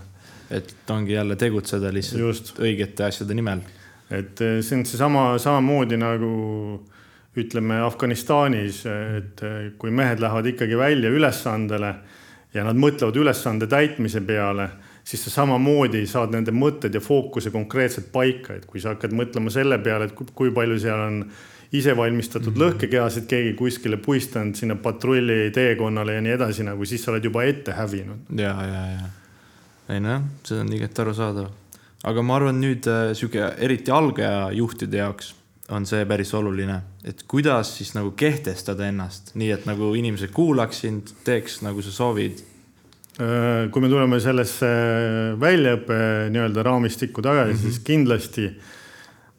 [0.58, 2.54] et ongi jälle tegutseda lihtsalt Just.
[2.58, 3.62] õigete asjade nimel.
[4.10, 6.32] Et äh, see on seesama, samamoodi nagu
[7.36, 11.94] ütleme Afganistanis, et äh, kui mehed lähevad ikkagi välja ülesandele
[12.54, 14.68] ja nad mõtlevad ülesande täitmise peale
[15.04, 19.52] siis sa samamoodi saad nende mõtted ja fookuse konkreetselt paika, et kui sa hakkad mõtlema
[19.52, 21.18] selle peale, et kui palju seal on
[21.74, 22.62] isevalmistatud mm -hmm.
[22.64, 27.42] lõhkekehasid, keegi kuskile puistanud sinna patrulli teekonnale ja nii edasi, nagu siis sa oled juba
[27.42, 28.18] ette hävinud.
[28.38, 29.08] ja, ja, ja.
[29.88, 31.50] ei nojah, see on igati arusaadav.
[32.04, 35.34] Aga ma arvan, nüüd äh, sihuke eriti algaja juhtide jaoks
[35.72, 40.82] on see päris oluline, et kuidas siis nagu kehtestada ennast, nii et nagu inimesed kuulaks
[40.84, 42.42] sind, teeks nagu sa soovid
[43.14, 44.68] Äh, kui me tuleme sellesse
[45.38, 45.96] väljaõppe
[46.34, 47.62] nii-öelda raamistikku tagasi mm, -hmm.
[47.62, 48.46] siis kindlasti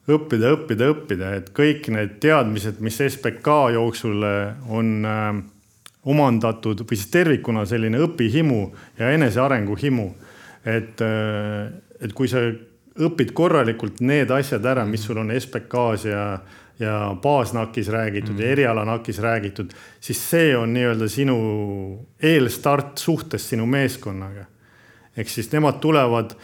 [0.08, 4.24] õppida, õppida, õppida, et kõik need teadmised, mis SBK jooksul
[4.72, 5.42] on äh,
[6.08, 8.62] omandatud või siis tervikuna selline õpihimu
[9.00, 10.08] ja enesearengu himu.
[10.66, 11.68] et, äh,
[12.06, 12.46] et kui sa
[12.96, 16.28] õpid korralikult need asjad ära, mis sul on SBK-s ja
[16.80, 18.42] ja baasnakis räägitud mm.
[18.42, 21.38] ja erialanakis räägitud, siis see on nii-öelda sinu
[22.24, 24.46] eelstart suhtes sinu meeskonnaga.
[25.18, 26.36] ehk siis nemad tulevad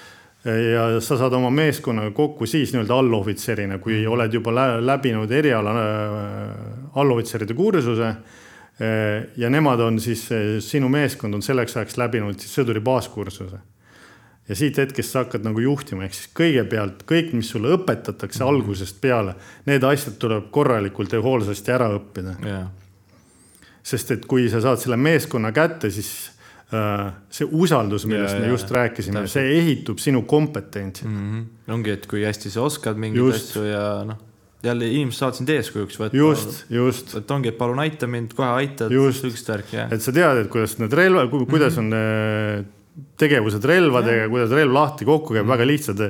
[0.45, 4.11] eh, ja sa saad oma meeskonnaga kokku siis nii-öelda allohvitserina, kui mm.
[4.11, 6.55] oled juba läbinud eriala äh,
[6.95, 9.27] allohvitseride kursuse äh,.
[9.37, 13.59] ja nemad on siis, sinu meeskond on selleks ajaks läbinud siis sõduri baaskursuse
[14.51, 18.43] ja siit hetkest sa hakkad nagu juhtima, ehk siis kõigepealt kõik, mis sulle õpetatakse mm
[18.43, 18.57] -hmm.
[18.57, 19.35] algusest peale,
[19.69, 22.67] need asjad tuleb korralikult ja hoolsasti ära õppida yeah..
[23.83, 26.31] sest et kui sa saad selle meeskonna kätte, siis
[26.73, 31.15] äh, see usaldus, millest yeah, me just yeah, rääkisime, see ehitub sinu kompetentsi mm.
[31.31, 31.71] -hmm.
[31.77, 33.55] ongi, et kui hästi sa oskad mingeid just.
[33.55, 34.19] asju ja noh,
[34.63, 36.17] jälle inimesed saavad sind eeskujuks võtta.
[36.17, 37.15] just, just.
[37.15, 38.91] et ongi, et palun aita mind, kohe aitad.
[38.91, 42.65] just, et sa tead, et kuidas need relvad, kuidas mm -hmm.
[42.65, 42.80] on
[43.21, 46.01] tegevused relvadega, kuidas relv lahti kokku käib, väga lihtsad,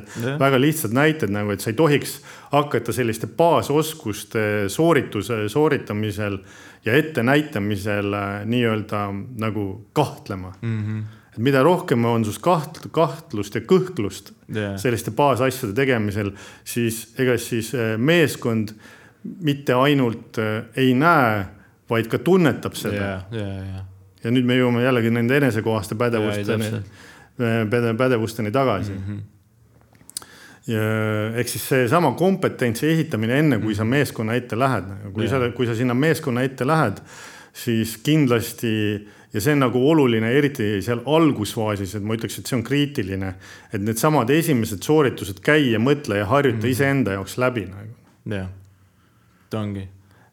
[0.42, 2.18] väga lihtsad näited nagu, et sa ei tohiks
[2.52, 6.40] hakata selliste baasoskuste soorituse, sooritamisel
[6.86, 10.86] ja ettenäitamisel äh, nii-öelda nagu kahtlema mm.
[10.86, 14.76] -hmm et mida rohkem on sus kaht-, kahtlust ja kõhklust yeah.
[14.76, 18.74] selliste baasasjade tegemisel, siis ega siis äh, meeskond
[19.40, 21.46] mitte ainult äh, ei näe,
[21.90, 23.24] vaid ka tunnetab seda yeah,.
[23.32, 23.88] Yeah, yeah
[24.24, 26.72] ja nüüd me jõuame jällegi nende enesekohaste pädevusteni,
[27.38, 29.06] päde, pädevusteni tagasi mm.
[29.08, 29.30] -hmm
[30.68, 30.82] ja
[31.42, 33.90] ehk siis seesama kompetentsi ehitamine enne, kui sa mhm.
[33.90, 35.30] meeskonna ette lähed, kui ja.
[35.30, 37.02] sa, kui sa sinna meeskonna ette lähed,
[37.54, 38.74] siis kindlasti
[39.34, 43.34] ja see on nagu oluline, eriti seal algusfaasis, et ma ütleks, et see on kriitiline,
[43.72, 46.76] et needsamad esimesed sooritused käi ja mõtle ja harjuta mm -hmm.
[46.76, 47.96] iseenda jaoks läbi nagu.
[48.36, 48.50] jah,
[49.50, 49.88] ta ongi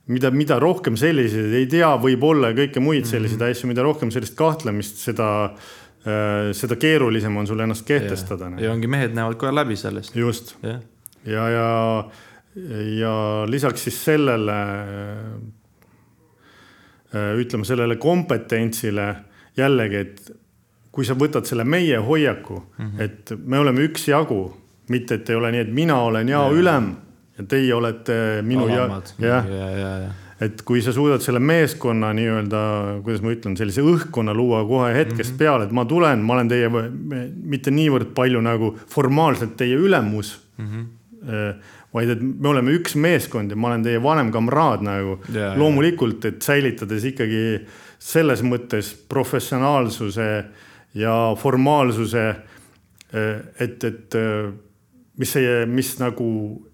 [0.08, 3.58] mida, mida rohkem selliseid ei tea, võib-olla ja kõike muid selliseid mm -hmm.
[3.58, 8.50] asju, mida rohkem sellist kahtlemist, seda äh,, seda keerulisem on sul ennast kehtestada.
[8.58, 10.16] ja ongi mehed näevad kohe läbi sellest.
[10.16, 10.56] just.
[10.62, 10.80] ja,
[11.24, 11.68] ja, ja,
[12.98, 14.60] ja lisaks siis sellele
[17.14, 19.16] äh, ütleme sellele kompetentsile
[19.56, 20.30] jällegi, et
[20.92, 23.02] kui sa võtad selle meie hoiaku mm, -hmm.
[23.02, 24.56] et me oleme üksjagu,
[24.88, 26.58] mitte et ei ole nii, et mina olen jao ja.
[26.58, 26.96] ülem
[27.38, 29.12] ja teie olete minu Alamad.
[29.18, 30.10] ja, ja, ja, ja,
[30.42, 32.60] et kui sa suudad selle meeskonna nii-öelda,
[33.06, 35.38] kuidas ma ütlen, sellise õhkkonna luua kohe hetkest mm -hmm.
[35.38, 36.70] peale, et ma tulen, ma olen teie
[37.42, 40.66] mitte niivõrd palju nagu formaalselt teie ülemus mm.
[40.66, 40.86] -hmm.
[41.94, 46.24] vaid et me oleme üks meeskond ja ma olen teie vanem kamraad nagu ja, loomulikult,
[46.24, 47.66] et säilitades ikkagi
[47.98, 50.44] selles mõttes professionaalsuse
[50.94, 52.34] ja formaalsuse.
[53.60, 54.14] et, et
[55.18, 56.67] mis see, mis nagu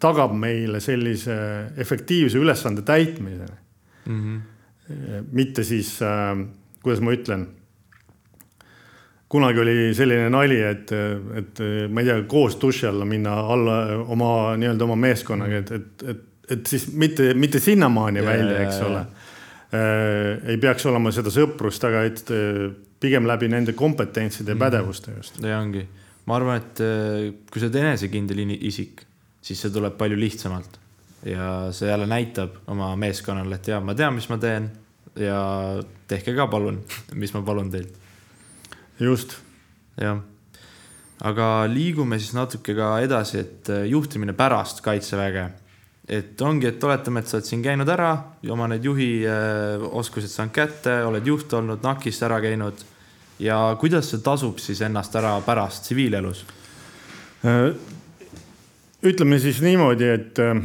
[0.00, 1.34] tagab meile sellise
[1.80, 3.46] efektiivse ülesande täitmise
[4.06, 4.20] mm.
[4.20, 5.24] -hmm.
[5.32, 6.46] mitte siis, äh,
[6.82, 7.46] kuidas ma ütlen.
[9.28, 10.92] kunagi oli selline nali, et,
[11.34, 11.58] et
[11.90, 16.20] ma ei tea, koos duši alla minna alla oma nii-öelda oma meeskonnaga, et, et, et,
[16.50, 20.48] et siis mitte, mitte sinnamaani ja, välja, eks ja, ole äh,.
[20.48, 22.30] ei peaks olema seda sõprust, aga et
[23.00, 24.64] pigem läbi nende kompetentside ja mhm.
[24.64, 25.42] pädevuste just.
[25.42, 25.82] ja ongi,
[26.26, 26.80] ma arvan, et
[27.50, 29.04] kui sa oled enesekindel isik
[29.44, 30.80] siis see tuleb palju lihtsamalt.
[31.24, 34.68] ja see jälle näitab oma meeskonnale, et ja ma tean, mis ma teen
[35.16, 35.38] ja
[36.08, 36.82] tehke ka palun,
[37.16, 37.96] mis ma palun teilt.
[39.00, 39.36] just.
[40.00, 40.20] jah,
[41.24, 45.48] aga liigume siis natuke ka edasi, et äh, juhtimine pärast kaitseväge.
[46.08, 48.12] et ongi, et oletame, et sa oled siin käinud ära,
[48.52, 52.84] oma need juhi äh, oskused saanud kätte, oled juht olnud, NAK-ist ära käinud
[53.38, 56.44] ja kuidas see tasub siis ennast ära pärast tsiviilelus?
[57.44, 57.74] Äh,
[59.04, 60.62] ütleme siis niimoodi, et äh,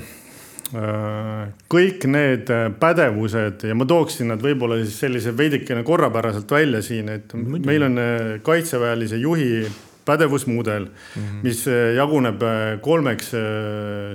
[1.72, 7.34] kõik need pädevused ja ma tooksin nad võib-olla siis sellise veidikene korrapäraselt välja siin, et
[7.36, 9.66] meil on äh, kaitseväelise juhi
[10.10, 11.44] pädevusmudel mm, -hmm.
[11.44, 12.42] mis äh, jaguneb
[12.82, 13.32] kolmeks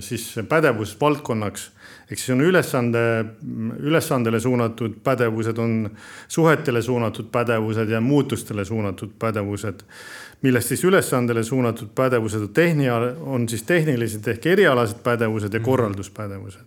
[0.00, 1.70] siis pädevusvaldkonnaks
[2.10, 3.24] ehk siis on ülesande,
[3.80, 5.90] ülesandele suunatud pädevused, on
[6.28, 9.80] suhetele suunatud pädevused ja muutustele suunatud pädevused
[10.44, 15.64] millest siis ülesandele suunatud pädevused on tehnia, on siis tehnilised ehk erialased pädevused ja mhm.
[15.64, 16.60] korralduspädevused.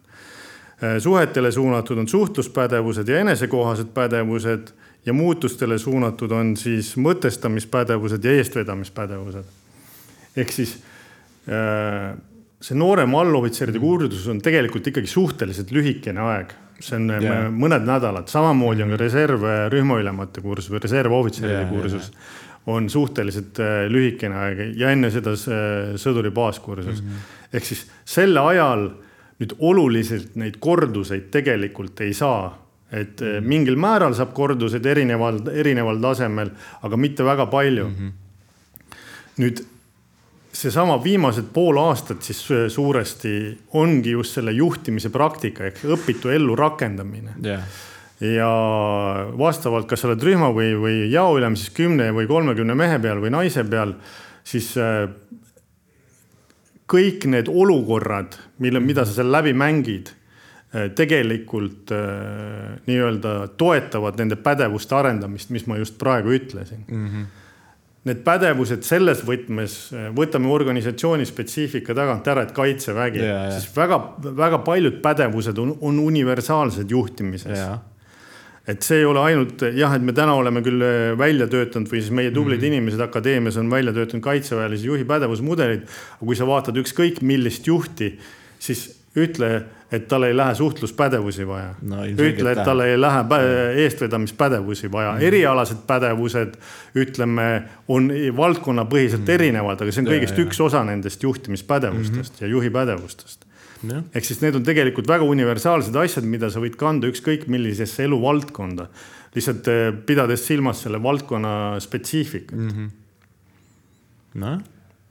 [0.83, 4.73] Äh, suhetele suunatud on suhtluspädevused ja enesekohased pädevused
[5.07, 9.51] ja muutustele suunatud on siis mõtestamispädevused ja eestvedamispädevused.
[10.37, 10.77] ehk siis
[11.49, 12.15] äh,
[12.61, 13.85] see noorem allohvitseride mhm.
[13.85, 17.47] kursus on tegelikult ikkagi suhteliselt lühikene aeg see on yeah.
[17.49, 23.85] mõned nädalad, samamoodi on ka reservrühmaülemate kursus või reservohvitseride yeah, kursus yeah on suhteliselt äh,
[23.87, 27.09] lühikene aeg ja enne seda sõduri baaskursus mm.
[27.09, 27.53] -hmm.
[27.55, 28.89] ehk siis selle ajal
[29.39, 32.49] nüüd oluliselt neid korduseid tegelikult ei saa
[32.91, 33.41] et -hmm.
[33.41, 37.95] mingil määral saab korduseid erineval, erineval tasemel, aga mitte väga palju mm.
[37.95, 38.11] -hmm.
[39.37, 39.65] nüüd
[40.53, 47.35] seesama viimased pool aastat siis suuresti ongi just selle juhtimise praktika ehk õpitu ellu rakendamine
[47.43, 47.63] yeah
[48.21, 48.49] ja
[49.37, 53.31] vastavalt, kas sa oled rühma või, või jaoülem, siis kümne või kolmekümne mehe peal või
[53.33, 53.93] naise peal,
[54.47, 55.05] siis äh,
[56.89, 60.13] kõik need olukorrad, mille, mida sa seal läbi mängid,
[60.95, 67.09] tegelikult äh, nii-öelda toetavad nende pädevuste arendamist, mis ma just praegu ütlesin mm.
[67.09, 67.35] -hmm
[68.07, 69.73] need pädevused selles võtmes,
[70.15, 73.57] võtame organisatsiooni spetsiifika tagant ära, et kaitsevägi yeah,, yeah.
[73.57, 77.81] siis väga-väga paljud pädevused on, on universaalsed juhtimises yeah
[78.67, 82.01] et see ei ole ainult jah, et me täna oleme küll äh, välja töötanud või
[82.01, 82.73] siis meie tublid mm -hmm.
[82.75, 85.87] inimesed akadeemias on välja töötanud kaitseväelise juhi pädevusmudelid.
[85.87, 88.17] aga kui sa vaatad ükskõik millist juhti,
[88.59, 89.49] siis ütle,
[89.91, 92.03] et tal ei lähe suhtluspädevusi vaja no,.
[92.05, 93.41] ütle, et tal ei lähe
[93.85, 95.27] eestvedamispädevusi vaja mm, -hmm.
[95.31, 96.55] erialased pädevused,
[96.95, 99.33] ütleme, on valdkonnapõhiselt mm -hmm.
[99.39, 100.47] erinevad, aga see on kõigest ja, ja.
[100.47, 102.43] üks osa nendest juhtimispädevustest mm -hmm.
[102.43, 103.47] ja juhi pädevustest
[103.85, 108.87] ehk siis need on tegelikult väga universaalsed asjad, mida sa võid kanda ükskõik millisesse eluvaldkonda.
[109.35, 112.89] lihtsalt eh, pidades silmas selle valdkonna spetsiifikat mm -hmm..
[114.41, 114.61] noh,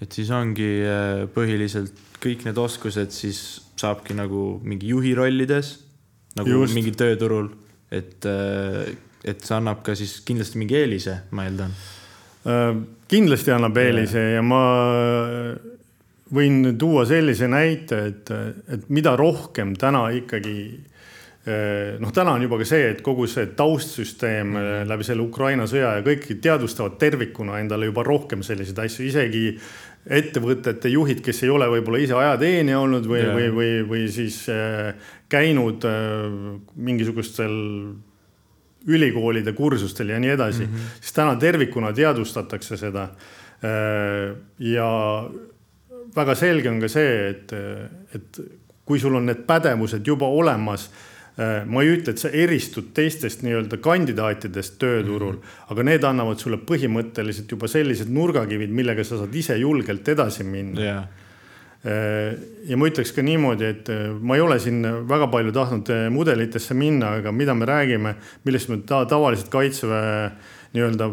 [0.00, 5.76] et siis ongi eh, põhiliselt kõik need oskused siis saabki nagu mingi juhi rollides
[6.36, 6.74] nagu Just.
[6.76, 7.48] mingi tööturul,
[7.90, 8.92] et, eh,
[9.24, 11.78] et see annab ka siis kindlasti mingi eelise, ma eeldan.
[13.10, 14.60] kindlasti annab eelise ja, ja ma
[16.36, 18.30] võin tuua sellise näite, et,
[18.70, 20.60] et mida rohkem täna ikkagi
[22.02, 24.88] noh, täna on juba ka see, et kogu see taustsüsteem mm -hmm.
[24.90, 29.58] läbi selle Ukraina sõja ja kõik teadvustavad tervikuna endale juba rohkem selliseid asju, isegi
[30.06, 34.92] ettevõtete juhid, kes ei ole võib-olla ise ajateenija olnud või või, või, või siis äh,
[35.32, 36.28] käinud äh,
[36.76, 37.56] mingisugustel
[38.86, 41.00] ülikoolide kursustel ja nii edasi mm, -hmm.
[41.00, 43.08] siis täna tervikuna teadvustatakse seda
[43.64, 44.36] äh,.
[44.58, 44.90] ja
[46.16, 47.52] väga selge on ka see, et,
[48.14, 48.40] et
[48.86, 50.90] kui sul on need pädevused juba olemas
[51.36, 55.74] ma ei ütle, et sa eristud teistest nii-öelda kandidaatidest tööturul mm, -hmm.
[55.74, 60.80] aga need annavad sulle põhimõtteliselt juba sellised nurgakivid, millega sa saad ise julgelt edasi minna
[60.80, 61.06] yeah
[62.66, 66.06] ja ma ütleks ka niimoodi, et äh, ma ei ole siin väga palju tahtnud äh,
[66.10, 68.14] mudelitesse minna, aga mida me räägime,
[68.46, 70.30] millest me ta tavaliselt kaitseväe
[70.74, 71.10] nii-öelda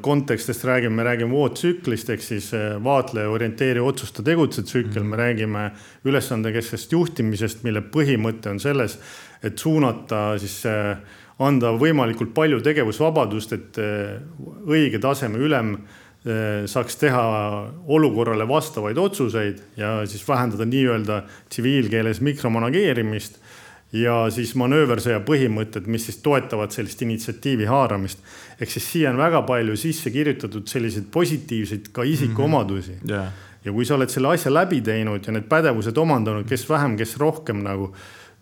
[0.00, 5.70] kontekstist räägime, me räägime ootsüklist ehk siis äh, vaatleja, orienteeri, otsusta, tegutse tsükkel, me räägime
[6.06, 8.98] ülesandekesksest juhtimisest, mille põhimõte on selles,
[9.42, 10.94] et suunata siis äh,
[11.42, 14.20] anda võimalikult palju tegevusvabadust, et äh,
[14.66, 15.78] õige taseme ülem
[16.68, 17.20] saaks teha
[17.94, 23.38] olukorrale vastavaid otsuseid ja siis vähendada nii-öelda tsiviilkeeles mikromanageerimist
[23.94, 28.20] ja siis manööversõja põhimõtted, mis siis toetavad sellist initsiatiivi haaramist.
[28.58, 33.02] Ehk siis siia on väga palju sisse kirjutatud selliseid positiivseid ka isikuomadusi mm.
[33.04, 33.12] -hmm.
[33.12, 33.32] Yeah.
[33.64, 37.16] ja kui sa oled selle asja läbi teinud ja need pädevused omandanud, kes vähem, kes
[37.18, 37.92] rohkem nagu,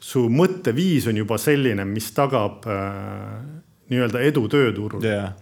[0.00, 3.42] su mõtteviis on juba selline, mis tagab äh,
[3.88, 5.34] nii-öelda edu tööturul yeah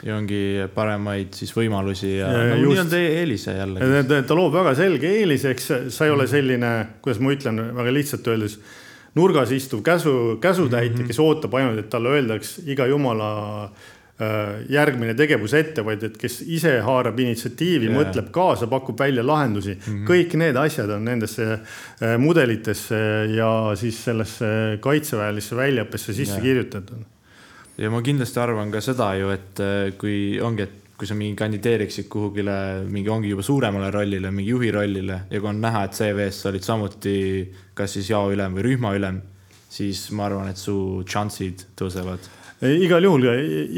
[0.00, 3.88] ja ongi paremaid siis võimalusi ja, ja no, nii on teie eelise jälle.
[4.08, 6.70] ta, ta loob väga selge eelise, eks sa ei ole selline,
[7.04, 8.56] kuidas ma ütlen väga lihtsalt öeldes
[9.18, 11.06] nurgas istuv käsu, käsutäitja mm, -hmm.
[11.06, 13.30] kes ootab ainult, et talle öeldaks iga jumala
[13.64, 19.26] äh, järgmine tegevus ette, vaid et kes ise haarab initsiatiivi yeah., mõtleb kaasa, pakub välja
[19.26, 19.86] lahendusi mm.
[19.86, 20.04] -hmm.
[20.10, 23.00] kõik need asjad on nendesse äh, mudelitesse
[23.34, 26.42] ja siis sellesse kaitseväelisse väljaõppesse sisse yeah.
[26.42, 27.02] kirjutatud.
[27.78, 31.32] ja ma kindlasti arvan ka seda ju, et äh, kui ongi, et kui sa mingi
[31.38, 35.96] kandideeriksid kuhugile mingi, ongi juba suuremale rollile, mingi juhi rollile ja kui on näha, et
[35.96, 37.14] CV-s sa olid samuti
[37.76, 39.22] kas siis jaoülem või rühmaülem,
[39.72, 40.76] siis ma arvan, et su
[41.08, 42.28] šansid tõusevad
[42.60, 43.24] igal juhul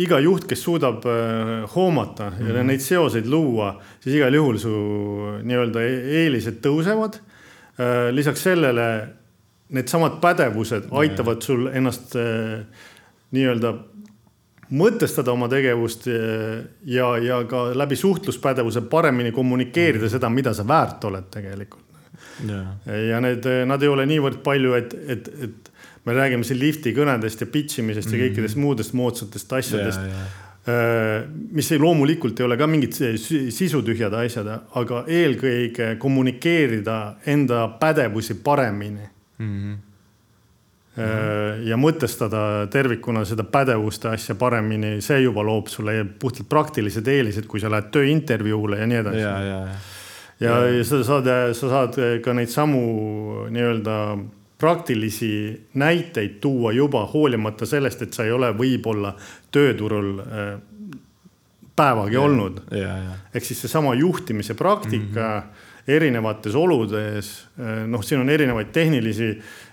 [0.02, 2.48] iga juht, kes suudab äh, hoomata mm -hmm.
[2.48, 2.66] ja mhm.
[2.66, 4.72] neid seoseid luua, siis igal juhul su
[5.42, 7.20] nii-öelda e-, eelised tõusevad.
[7.78, 9.08] Äh, lisaks sellele
[9.68, 12.66] needsamad pädevused aitavad sul ennast äh,
[13.30, 13.74] nii-öelda
[14.72, 20.12] mõtestada oma tegevust ja, ja ka läbi suhtluspädevuse paremini kommunikeerida mm.
[20.14, 21.84] seda, mida sa väärt oled tegelikult.
[23.10, 25.72] ja need, nad ei ole niivõrd palju, et, et, et
[26.06, 28.16] me räägime siin lifti kõnedest ja pitch imisest mm.
[28.16, 30.08] ja kõikidest muudest moodsatest asjadest.
[30.62, 38.38] Äh, mis ei, loomulikult ei ole ka mingid sisutühjad asjad, aga eelkõige kommunikeerida enda pädevusi
[38.44, 39.08] paremini
[39.38, 39.48] mm.
[39.48, 39.80] -hmm
[41.64, 47.62] ja mõtestada tervikuna seda pädevuste asja paremini, see juba loob sulle puhtalt praktilised eelised, kui
[47.62, 49.22] sa lähed tööintervjuule ja nii edasi.
[49.22, 49.78] ja, ja, ja.
[50.40, 52.84] ja, ja sa saad, sa saad ka neid samu
[53.54, 53.96] nii-öelda
[54.62, 55.32] praktilisi
[55.74, 59.16] näiteid tuua juba hoolimata sellest, et sa ei ole võib-olla
[59.50, 60.52] tööturul äh,
[61.76, 62.60] päevagi ja, olnud.
[63.34, 65.90] ehk siis seesama juhtimise praktika mm -hmm.
[65.96, 69.71] erinevates oludes, äh, noh, siin on erinevaid tehnilisi Eh,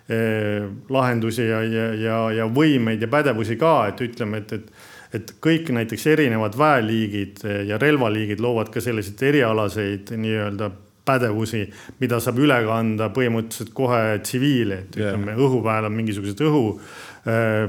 [0.89, 5.71] lahendusi ja, ja, ja, ja võimeid ja pädevusi ka, et ütleme, et, et et kõik
[5.73, 10.69] näiteks erinevad väeliigid ja relvaliigid loovad ka selliseid erialaseid nii-öelda
[11.09, 11.63] pädevusi,
[12.01, 15.15] mida saab üle kanda põhimõtteliselt kohe tsiviili, et yeah.
[15.15, 17.63] ütleme, õhuväel on mingisugused õhu äh,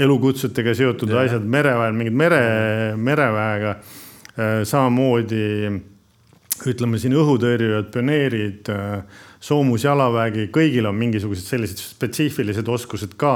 [0.00, 1.26] elukutsetega seotud yeah.
[1.26, 2.42] asjad, mereväel mingid mere,
[2.96, 4.62] mereväega äh,.
[4.64, 5.44] samamoodi
[6.70, 13.34] ütleme siin õhutõrjujad, pioneerid äh, soomusjalavägi, kõigil on mingisugused sellised spetsiifilised oskused ka,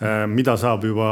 [0.00, 1.10] äh, mida saab juba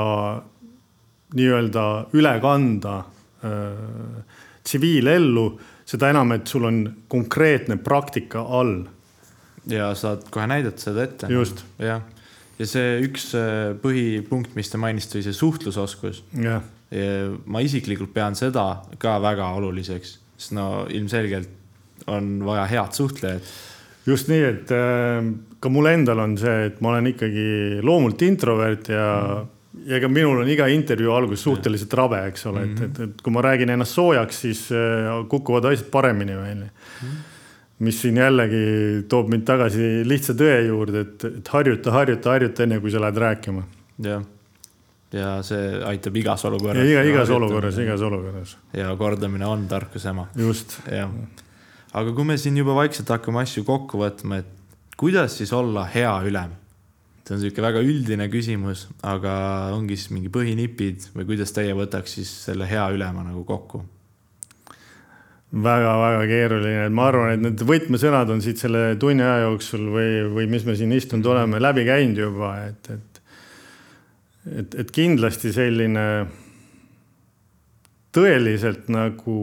[1.35, 1.85] nii-öelda
[2.17, 2.97] üle kanda
[3.45, 5.47] äh, tsiviilellu,
[5.85, 8.83] seda enam, et sul on konkreetne praktika all.
[9.69, 11.29] ja saad kohe näidata seda ette.
[11.33, 11.65] just.
[11.81, 12.01] jah,
[12.59, 16.25] ja see üks äh, põhipunkt, mis te mainisite, oli see suhtlusoskus.
[17.45, 21.51] ma isiklikult pean seda ka väga oluliseks, sest no ilmselgelt
[22.07, 23.49] on vaja head suhtlejat
[24.07, 27.49] just nii, et äh, ka mul endal on see, et ma olen ikkagi
[27.85, 29.51] loomult introvert ja mm.,
[29.85, 32.85] ja ega minul on iga intervjuu algus suhteliselt rabe, eks ole mm, -hmm.
[32.85, 37.17] et, et, et kui ma räägin ennast soojaks, siis äh, kukuvad asjad paremini välja mm.
[37.79, 42.81] mis siin jällegi toob mind tagasi lihtsa tõe juurde, et, et harjuta, harjuta, harjuta, enne
[42.81, 43.65] kui sa lähed rääkima.
[44.05, 44.23] jah,
[45.13, 46.87] ja see aitab igas olukorras.
[46.87, 48.57] iga, igas olukorras, igas olukorras.
[48.73, 50.29] ja kordamine on tarkuse ema.
[50.37, 50.79] just.
[50.91, 51.11] jah
[51.95, 56.13] aga kui me siin juba vaikselt hakkame asju kokku võtma, et kuidas siis olla hea
[56.29, 56.61] ülem?
[57.25, 59.33] see on niisugune väga üldine küsimus, aga
[59.73, 63.81] ongi siis mingi põhinipid või kuidas teie võtaks siis selle hea ülema nagu kokku?
[65.55, 70.49] väga-väga keeruline, ma arvan, et need võtmesõnad on siit selle tunni aja jooksul või, või
[70.51, 73.15] mis me siin istunud oleme, läbi käinud juba, et, et
[74.45, 76.05] et, et kindlasti selline
[78.15, 79.35] tõeliselt nagu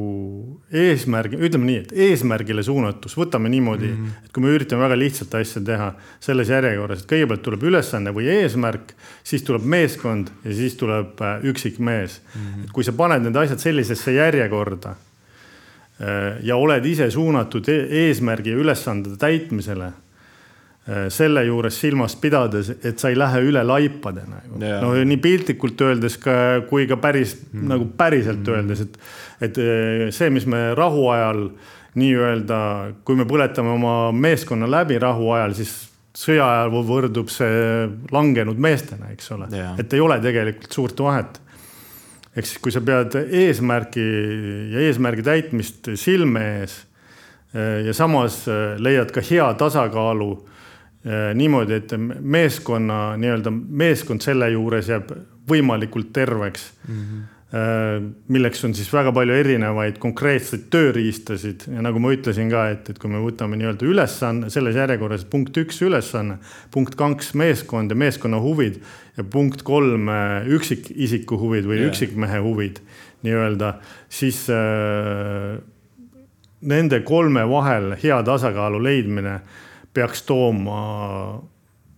[0.72, 4.26] eesmärgi, ütleme nii, et eesmärgile suunatus, võtame niimoodi mm, -hmm.
[4.26, 5.90] et kui me üritame väga lihtsat asja teha
[6.24, 8.94] selles järjekorras, et kõigepealt tuleb ülesanne või eesmärk,
[9.24, 12.42] siis tuleb meeskond ja siis tuleb äh, üksikmees mm.
[12.42, 12.64] -hmm.
[12.64, 18.56] et kui sa paned need asjad sellisesse järjekorda äh, ja oled ise suunatud e-, eesmärgi
[18.56, 19.92] ja ülesande täitmisele
[21.14, 24.58] selle juures silmas pidades, et sa ei lähe üle laipade nagu.
[24.58, 26.34] no nii piltlikult öeldes ka,
[26.70, 27.68] kui ka päris mm.
[27.70, 28.56] nagu päriselt mm.
[28.56, 28.98] öeldes, et,
[29.46, 31.46] et äh, see, mis me rahuajal
[32.02, 32.58] nii-öelda,
[33.06, 35.78] kui me põletame oma meeskonna läbi rahuajal, siis
[36.18, 41.42] sõja ajal võrdub see langenud meestena, eks ole, et ei ole tegelikult suurt vahet.
[42.36, 44.12] ehk siis, kui sa pead eesmärki
[44.74, 46.80] ja eesmärgi täitmist silme ees
[47.54, 48.48] äh, ja samas
[48.82, 50.51] leiad ka hea tasakaalu Äh,
[51.36, 55.14] niimoodi, et meeskonna nii-öelda meeskond selle juures jääb
[55.50, 56.96] võimalikult terveks mm.
[56.96, 58.10] -hmm.
[58.28, 63.00] milleks on siis väga palju erinevaid konkreetseid tööriistasid ja nagu ma ütlesin ka, et, et
[63.02, 66.38] kui me võtame nii-öelda ülesanne selles järjekorras punkt üks ülesanne,
[66.72, 68.78] punkt kaks meeskond ja meeskonna huvid
[69.18, 71.90] ja punkt kolm äh, üksikisiku huvid või yeah.
[71.90, 72.80] üksikmehe huvid
[73.26, 73.74] nii-öelda,
[74.10, 75.58] siis äh,
[76.62, 79.40] nende kolme vahel hea tasakaalu leidmine
[79.94, 81.42] peaks tooma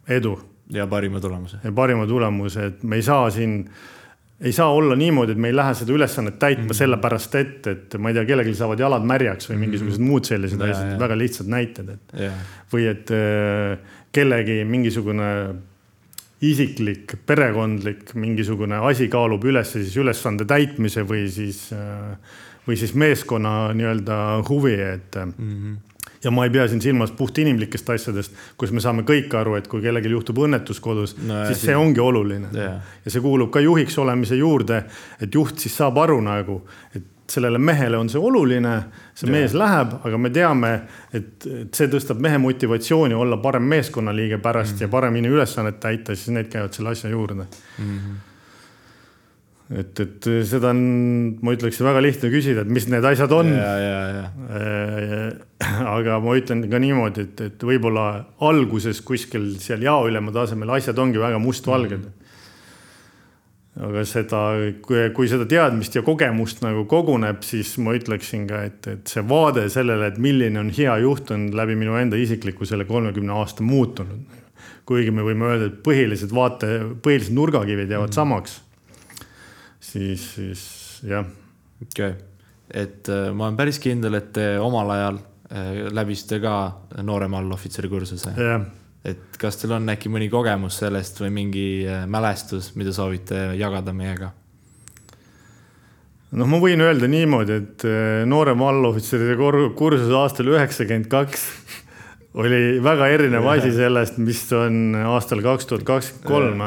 [0.07, 0.37] edu.
[0.69, 1.57] ja parima tulemuse.
[1.63, 3.69] ja parima tulemuse, et me ei saa siin,
[4.41, 6.77] ei saa olla niimoodi, et me ei lähe seda ülesannet täitma mm -hmm.
[6.77, 10.09] sellepärast, et, et ma ei tea, kellelgi saavad jalad märjaks või mingisugused mm -hmm.
[10.09, 12.31] muud sellised ja, asjad, väga lihtsad näited, et ja.
[12.73, 13.77] või et äh,
[14.11, 15.29] kellegi mingisugune
[16.41, 22.17] isiklik, perekondlik mingisugune asi kaalub üles siis ülesande täitmise või siis, äh,
[22.67, 25.33] või siis meeskonna nii-öelda huvi, et mm.
[25.37, 25.92] -hmm
[26.23, 29.69] ja ma ei pea siin silmas puht inimlikest asjadest, kus me saame kõik aru, et
[29.71, 32.93] kui kellelgi juhtub õnnetus kodus no,, siis see ongi oluline yeah..
[33.05, 34.83] ja see kuulub ka juhiks olemise juurde,
[35.21, 36.61] et juht siis saab aru nagu,
[36.95, 38.73] et sellele mehele on see oluline,
[39.15, 39.37] see yeah.
[39.37, 40.73] mees läheb, aga me teame,
[41.15, 44.87] et, et see tõstab mehe motivatsiooni olla parem meeskonnaliige pärast mm -hmm.
[44.87, 47.97] ja paremini ülesannet täita, siis need käivad selle asja juurde mm.
[47.97, 48.21] -hmm
[49.79, 50.81] et, et seda on,
[51.43, 53.51] ma ütleks, väga lihtne küsida, et mis need asjad on.
[53.53, 55.31] Äh,
[55.97, 58.07] aga ma ütlen ka niimoodi, et, et võib-olla
[58.45, 62.11] alguses kuskil seal jaoülema tasemel asjad ongi väga mustvalged mm.
[63.87, 64.41] aga seda,
[64.83, 69.65] kui seda teadmist ja kogemust nagu koguneb, siis ma ütleksin ka, et, et see vaade
[69.73, 74.41] sellele, et milline on hea juht, on läbi minu enda isikliku selle kolmekümne aasta muutunud.
[74.83, 76.67] kuigi me võime öelda, et põhilised vaate,
[77.01, 78.19] põhilised nurgakivid jäävad mm.
[78.19, 78.59] samaks
[79.83, 80.63] siis, siis
[81.07, 81.25] jah.
[81.81, 82.21] okei okay.,
[82.73, 86.55] et äh, ma olen päris kindel, et te omal ajal äh, läbisite ka
[87.05, 88.33] noorema allohvitseri kursuse.
[89.03, 93.93] et kas teil on äkki mõni kogemus sellest või mingi äh, mälestus, mida soovite jagada
[93.93, 94.31] meiega?
[96.33, 97.83] noh, ma võin öelda niimoodi, et
[98.25, 99.35] noorema allohvitseride
[99.77, 101.43] kursus aastal üheksakümmend kaks
[102.41, 106.65] oli väga erinev asi sellest, mis on aastal kaks tuhat kakskümmend kolm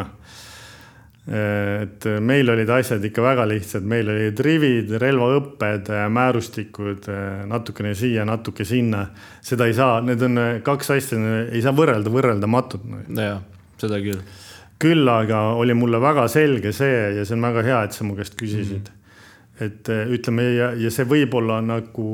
[1.27, 7.09] et meil olid asjad ikka väga lihtsad, meil olid rivid, relvaõpped, määrustikud,
[7.51, 9.09] natukene siia, natuke sinna.
[9.43, 11.19] seda ei saa, need on kaks asja,
[11.51, 12.85] ei saa võrrelda võrreldamatud.
[13.11, 13.41] jah,
[13.83, 14.21] seda küll.
[14.79, 18.15] küll aga oli mulle väga selge see ja see on väga hea, et sa mu
[18.15, 18.93] käest küsisid mm.
[18.93, 19.65] -hmm.
[19.67, 22.07] et ütleme ja, ja see võib-olla nagu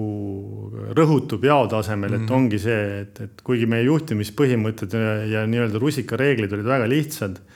[0.96, 2.34] rõhutub jao tasemel, et mm -hmm.
[2.34, 7.51] ongi see, et, et kuigi meie juhtimispõhimõtted ja, ja nii-öelda rusikareeglid olid väga lihtsad Äh,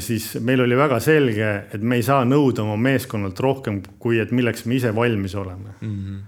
[0.00, 4.32] siis meil oli väga selge, et me ei saa nõuda oma meeskonnalt rohkem, kui et
[4.32, 5.96] milleks me ise valmis oleme mm.
[5.96, 6.20] -hmm.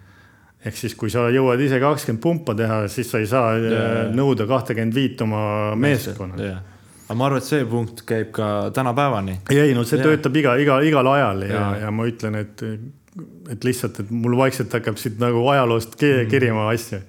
[0.68, 4.12] ehk siis, kui sa jõuad ise kakskümmend pumpa teha, siis sa ei saa yeah.
[4.14, 6.61] nõuda kahtekümmend viit oma meeskonnalt yeah
[7.09, 9.38] aga ma arvan, et see punkt käib ka tänapäevani.
[9.51, 10.11] ei, no see yeah.
[10.11, 12.62] töötab iga, iga, igal ajal ja yeah., ja ma ütlen, et,
[13.49, 16.28] et lihtsalt, et mul vaikselt hakkab siit nagu ajaloost mhm.
[16.28, 16.74] kerima mm -hmm.
[16.74, 17.01] asju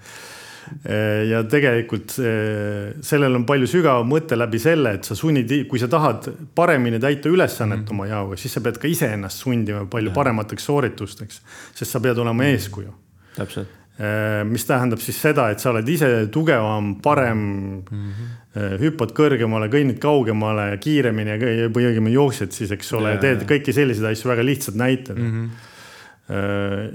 [1.30, 5.90] ja tegelikult eh, sellel on palju sügavam mõte läbi selle, et sa sunnid, kui sa
[5.92, 7.96] tahad paremini täita ülesannet mm -hmm.
[7.96, 10.16] oma jaoga, siis sa pead ka iseennast sundima palju ja.
[10.16, 11.42] paremateks sooritusteks,
[11.76, 12.52] sest sa pead olema mhm.
[12.52, 12.94] eeskuju.
[13.36, 13.68] täpselt
[14.00, 18.80] eh, mis tähendab siis seda, et sa oled ise tugevam, parem mm, -hmm.
[18.80, 21.38] hüppad kõrgemale, kõnnid kaugemale ja kiiremini
[21.70, 25.32] või õigemini jooksed siis, eks ole, teed kõiki selliseid asju, väga lihtsad näited mm.
[25.32, 25.50] -hmm.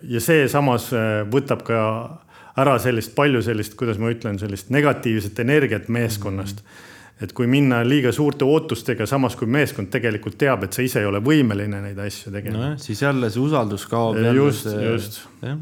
[0.03, 0.93] ja see samas
[1.31, 2.24] võtab ka
[2.57, 6.69] ära sellist palju sellist, kuidas ma ütlen, sellist negatiivset energiat meeskonnast mm.
[6.69, 6.93] -hmm
[7.23, 11.09] et kui minna liiga suurte ootustega, samas kui meeskond tegelikult teab, et sa ise ei
[11.09, 12.57] ole võimeline neid asju tegema.
[12.59, 14.19] nojah, siis jälle see usaldus kaob.
[14.35, 15.21] just, just.
[15.45, 15.61] Äh,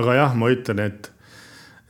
[0.00, 1.10] aga jah, ma ütlen, et,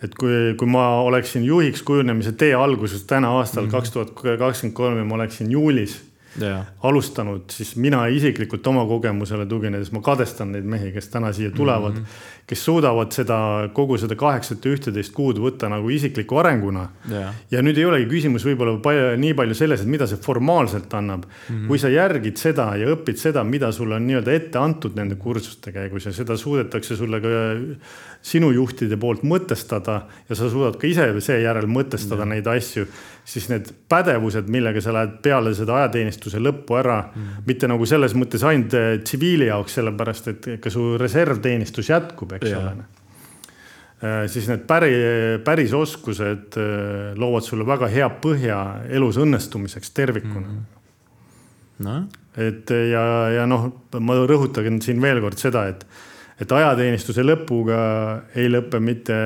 [0.02, 3.74] et kui, kui ma oleksin juhiks kujunemise tee alguses täna aastal mhm.
[3.76, 6.00] kaks tuhat kakskümmend kolm ja ma oleksin juulis
[6.38, 6.66] yeah.
[6.82, 11.96] alustanud, siis mina isiklikult oma kogemusele tuginedes, ma kadestan neid mehi, kes täna siia tulevad
[11.96, 12.44] mm, -hmm.
[12.46, 13.38] kes suudavad seda
[13.74, 17.34] kogu seda kaheksat ja ühteteist kuud võtta nagu isikliku arenguna yeah..
[17.50, 21.24] ja nüüd ei olegi küsimus võib-olla palju, nii palju selles, et mida see formaalselt annab
[21.26, 21.56] mm.
[21.56, 21.66] -hmm.
[21.68, 25.72] kui sa järgid seda ja õpid seda, mida sulle on nii-öelda ette antud nende kursuste
[25.72, 27.28] käigus ja seda suudetakse sulle ka
[28.22, 32.34] sinu juhtide poolt mõtestada ja sa suudad ka ise seejärel mõtestada yeah.
[32.34, 32.84] neid asju
[33.30, 38.14] siis need pädevused, millega sa lähed peale seda ajateenistuse lõppu ära mm., mitte nagu selles
[38.18, 42.64] mõttes ainult eh, tsiviili jaoks, sellepärast et ka su reservteenistus jätkub, eks yeah.
[42.64, 42.88] ole.
[44.00, 44.92] Eh, siis need päri,
[45.46, 48.60] päris oskused eh, loovad sulle väga hea põhja
[48.90, 50.68] elus õnnestumiseks tervikuna mm..
[51.80, 51.94] No.
[52.36, 53.02] et ja,
[53.32, 53.70] ja noh,
[54.04, 55.86] ma rõhutan siin veel kord seda, et,
[56.40, 57.80] et ajateenistuse lõpuga
[58.34, 59.16] ei lõpe mitte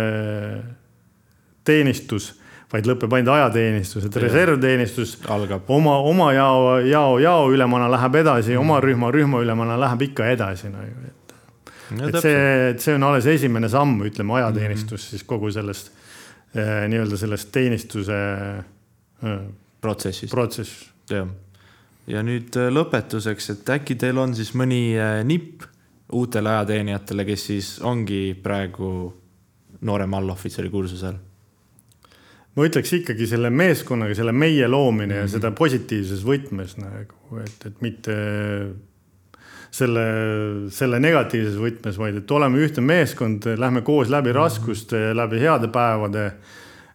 [1.64, 2.32] teenistus
[2.74, 8.62] vaid lõpeb ainult ajateenistus, et reservteenistus algab oma, oma jao, jao, jaoülemana läheb edasi mm.,
[8.64, 10.82] oma rühma, rühmaülemana läheb ikka edasi no,.
[10.82, 11.34] et,
[11.94, 12.40] no, et see,
[12.82, 15.10] see on alles esimene samm, ütleme ajateenistus mm -hmm.
[15.10, 15.92] siis kogu sellest
[16.54, 18.18] eh, nii-öelda sellest teenistuse
[19.22, 19.38] eh,
[19.80, 20.30] protsessis.
[20.30, 20.90] protsess.
[21.10, 21.28] jah,
[22.06, 25.68] ja nüüd eh, lõpetuseks, et äkki teil on siis mõni nipp
[26.14, 28.88] uutele ajateenijatele, kes siis ongi praegu
[29.84, 31.18] noorema allohvitseri kursusel
[32.54, 35.22] ma ütleks ikkagi selle meeskonnaga, selle meie loomine mm -hmm.
[35.22, 35.58] ja seda mhm.
[35.58, 38.16] positiivses võtmes nagu, et, et mitte
[39.74, 40.04] selle,
[40.70, 44.42] selle negatiivses võtmes, vaid et oleme ühtne meeskond, lähme koos läbi mm -hmm.
[44.42, 46.32] raskuste, läbi heade päevade.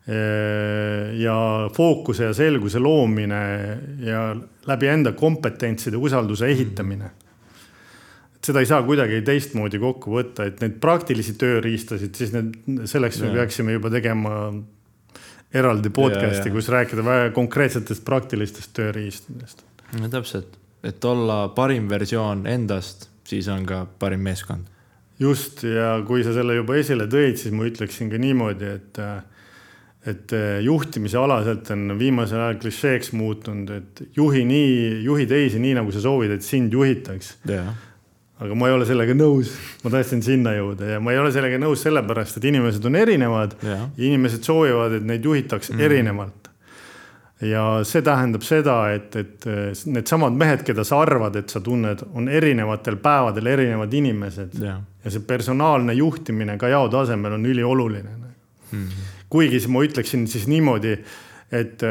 [0.09, 3.41] Eh, ja fookuse ja selguse loomine
[4.01, 7.09] ja läbi enda kompetentside usalduse ehitamine mm.
[7.09, 7.29] -hmm.
[8.50, 12.56] Seda ei saa kuidagi teistmoodi kokku võtta, et neid praktilisi tööriistasid, siis need,
[12.89, 14.34] selleks me peaksime juba tegema
[15.54, 19.64] eraldi podcast'i, kus rääkida väga konkreetsetest praktilistest tööriistadest.
[20.00, 24.70] no täpselt, et olla parim versioon endast, siis on ka parim meeskond.
[25.20, 29.04] just ja kui sa selle juba esile tõid, siis ma ütleksin ka niimoodi, et
[30.10, 30.32] et
[30.64, 36.02] juhtimise alaselt on viimasel ajal klišeeks muutunud, et juhi nii, juhi teisi nii, nagu sa
[36.02, 37.36] soovid, et sind juhitaks.
[37.43, 37.76] Yeah
[38.40, 39.52] aga ma ei ole sellega nõus,
[39.84, 43.58] ma tahtsin sinna jõuda ja ma ei ole sellega nõus sellepärast, et inimesed on erinevad
[43.66, 45.84] ja, ja inimesed soovivad, et neid juhitakse mm.
[45.88, 46.48] erinevalt.
[47.44, 49.48] ja see tähendab seda, et, et
[49.92, 55.14] needsamad mehed, keda sa arvad, et sa tunned, on erinevatel päevadel erinevad inimesed ja, ja
[55.14, 58.32] see personaalne juhtimine ka jao tasemel on ülioluline mm.
[58.72, 59.12] -hmm.
[59.30, 60.96] kuigi ma ütleksin siis niimoodi,
[61.52, 61.84] et,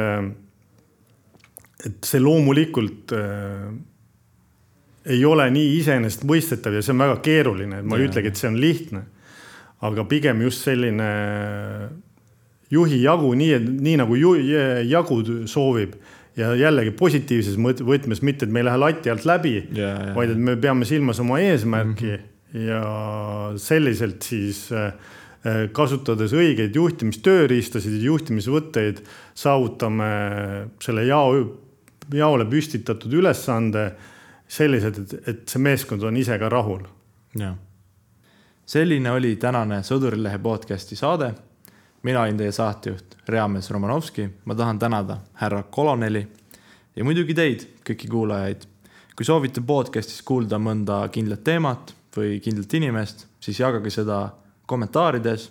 [1.84, 3.12] et see loomulikult
[5.08, 8.04] ei ole nii iseenesestmõistetav ja see on väga keeruline, et ma ja.
[8.04, 9.06] ei ütlegi, et see on lihtne.
[9.80, 11.08] aga pigem just selline
[12.70, 14.34] juhi jagu, nii, nii nagu ju,
[14.88, 15.94] jagu soovib
[16.38, 19.54] ja jällegi positiivses võtmes, mitte et me ei lähe lati alt läbi,
[20.14, 22.66] vaid et me peame silmas oma eesmärki mm -hmm.
[22.66, 22.82] ja
[23.56, 24.92] selliselt siis äh,
[25.72, 29.02] kasutades õigeid juhtimistööriistasid ja juhtimisvõtteid,
[29.34, 30.10] saavutame
[30.82, 31.58] selle jao,
[32.12, 33.92] jaole püstitatud ülesande
[34.48, 36.86] sellised, et, et see meeskond on ise ka rahul.
[37.36, 37.54] jah.
[38.66, 41.34] selline oli tänane Sõdurilehe podcasti saade.
[42.02, 46.26] mina olin teie saatejuht Reamees Romanovski, ma tahan tänada härra koloneli
[46.96, 48.66] ja muidugi teid, kõiki kuulajaid.
[49.16, 54.30] kui soovite podcastis kuulda mõnda kindlat teemat või kindlat inimest, siis jagage seda
[54.66, 55.50] kommentaarides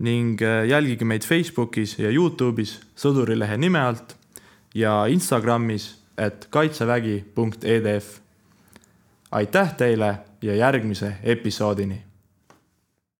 [0.00, 4.16] ning äh, jälgige meid Facebookis ja Youtube'is Sõdurilehe nime alt
[4.74, 8.18] ja Instagramis et kaitsevägi.edf.
[9.30, 12.09] aitäh teile ja järgmise episoodini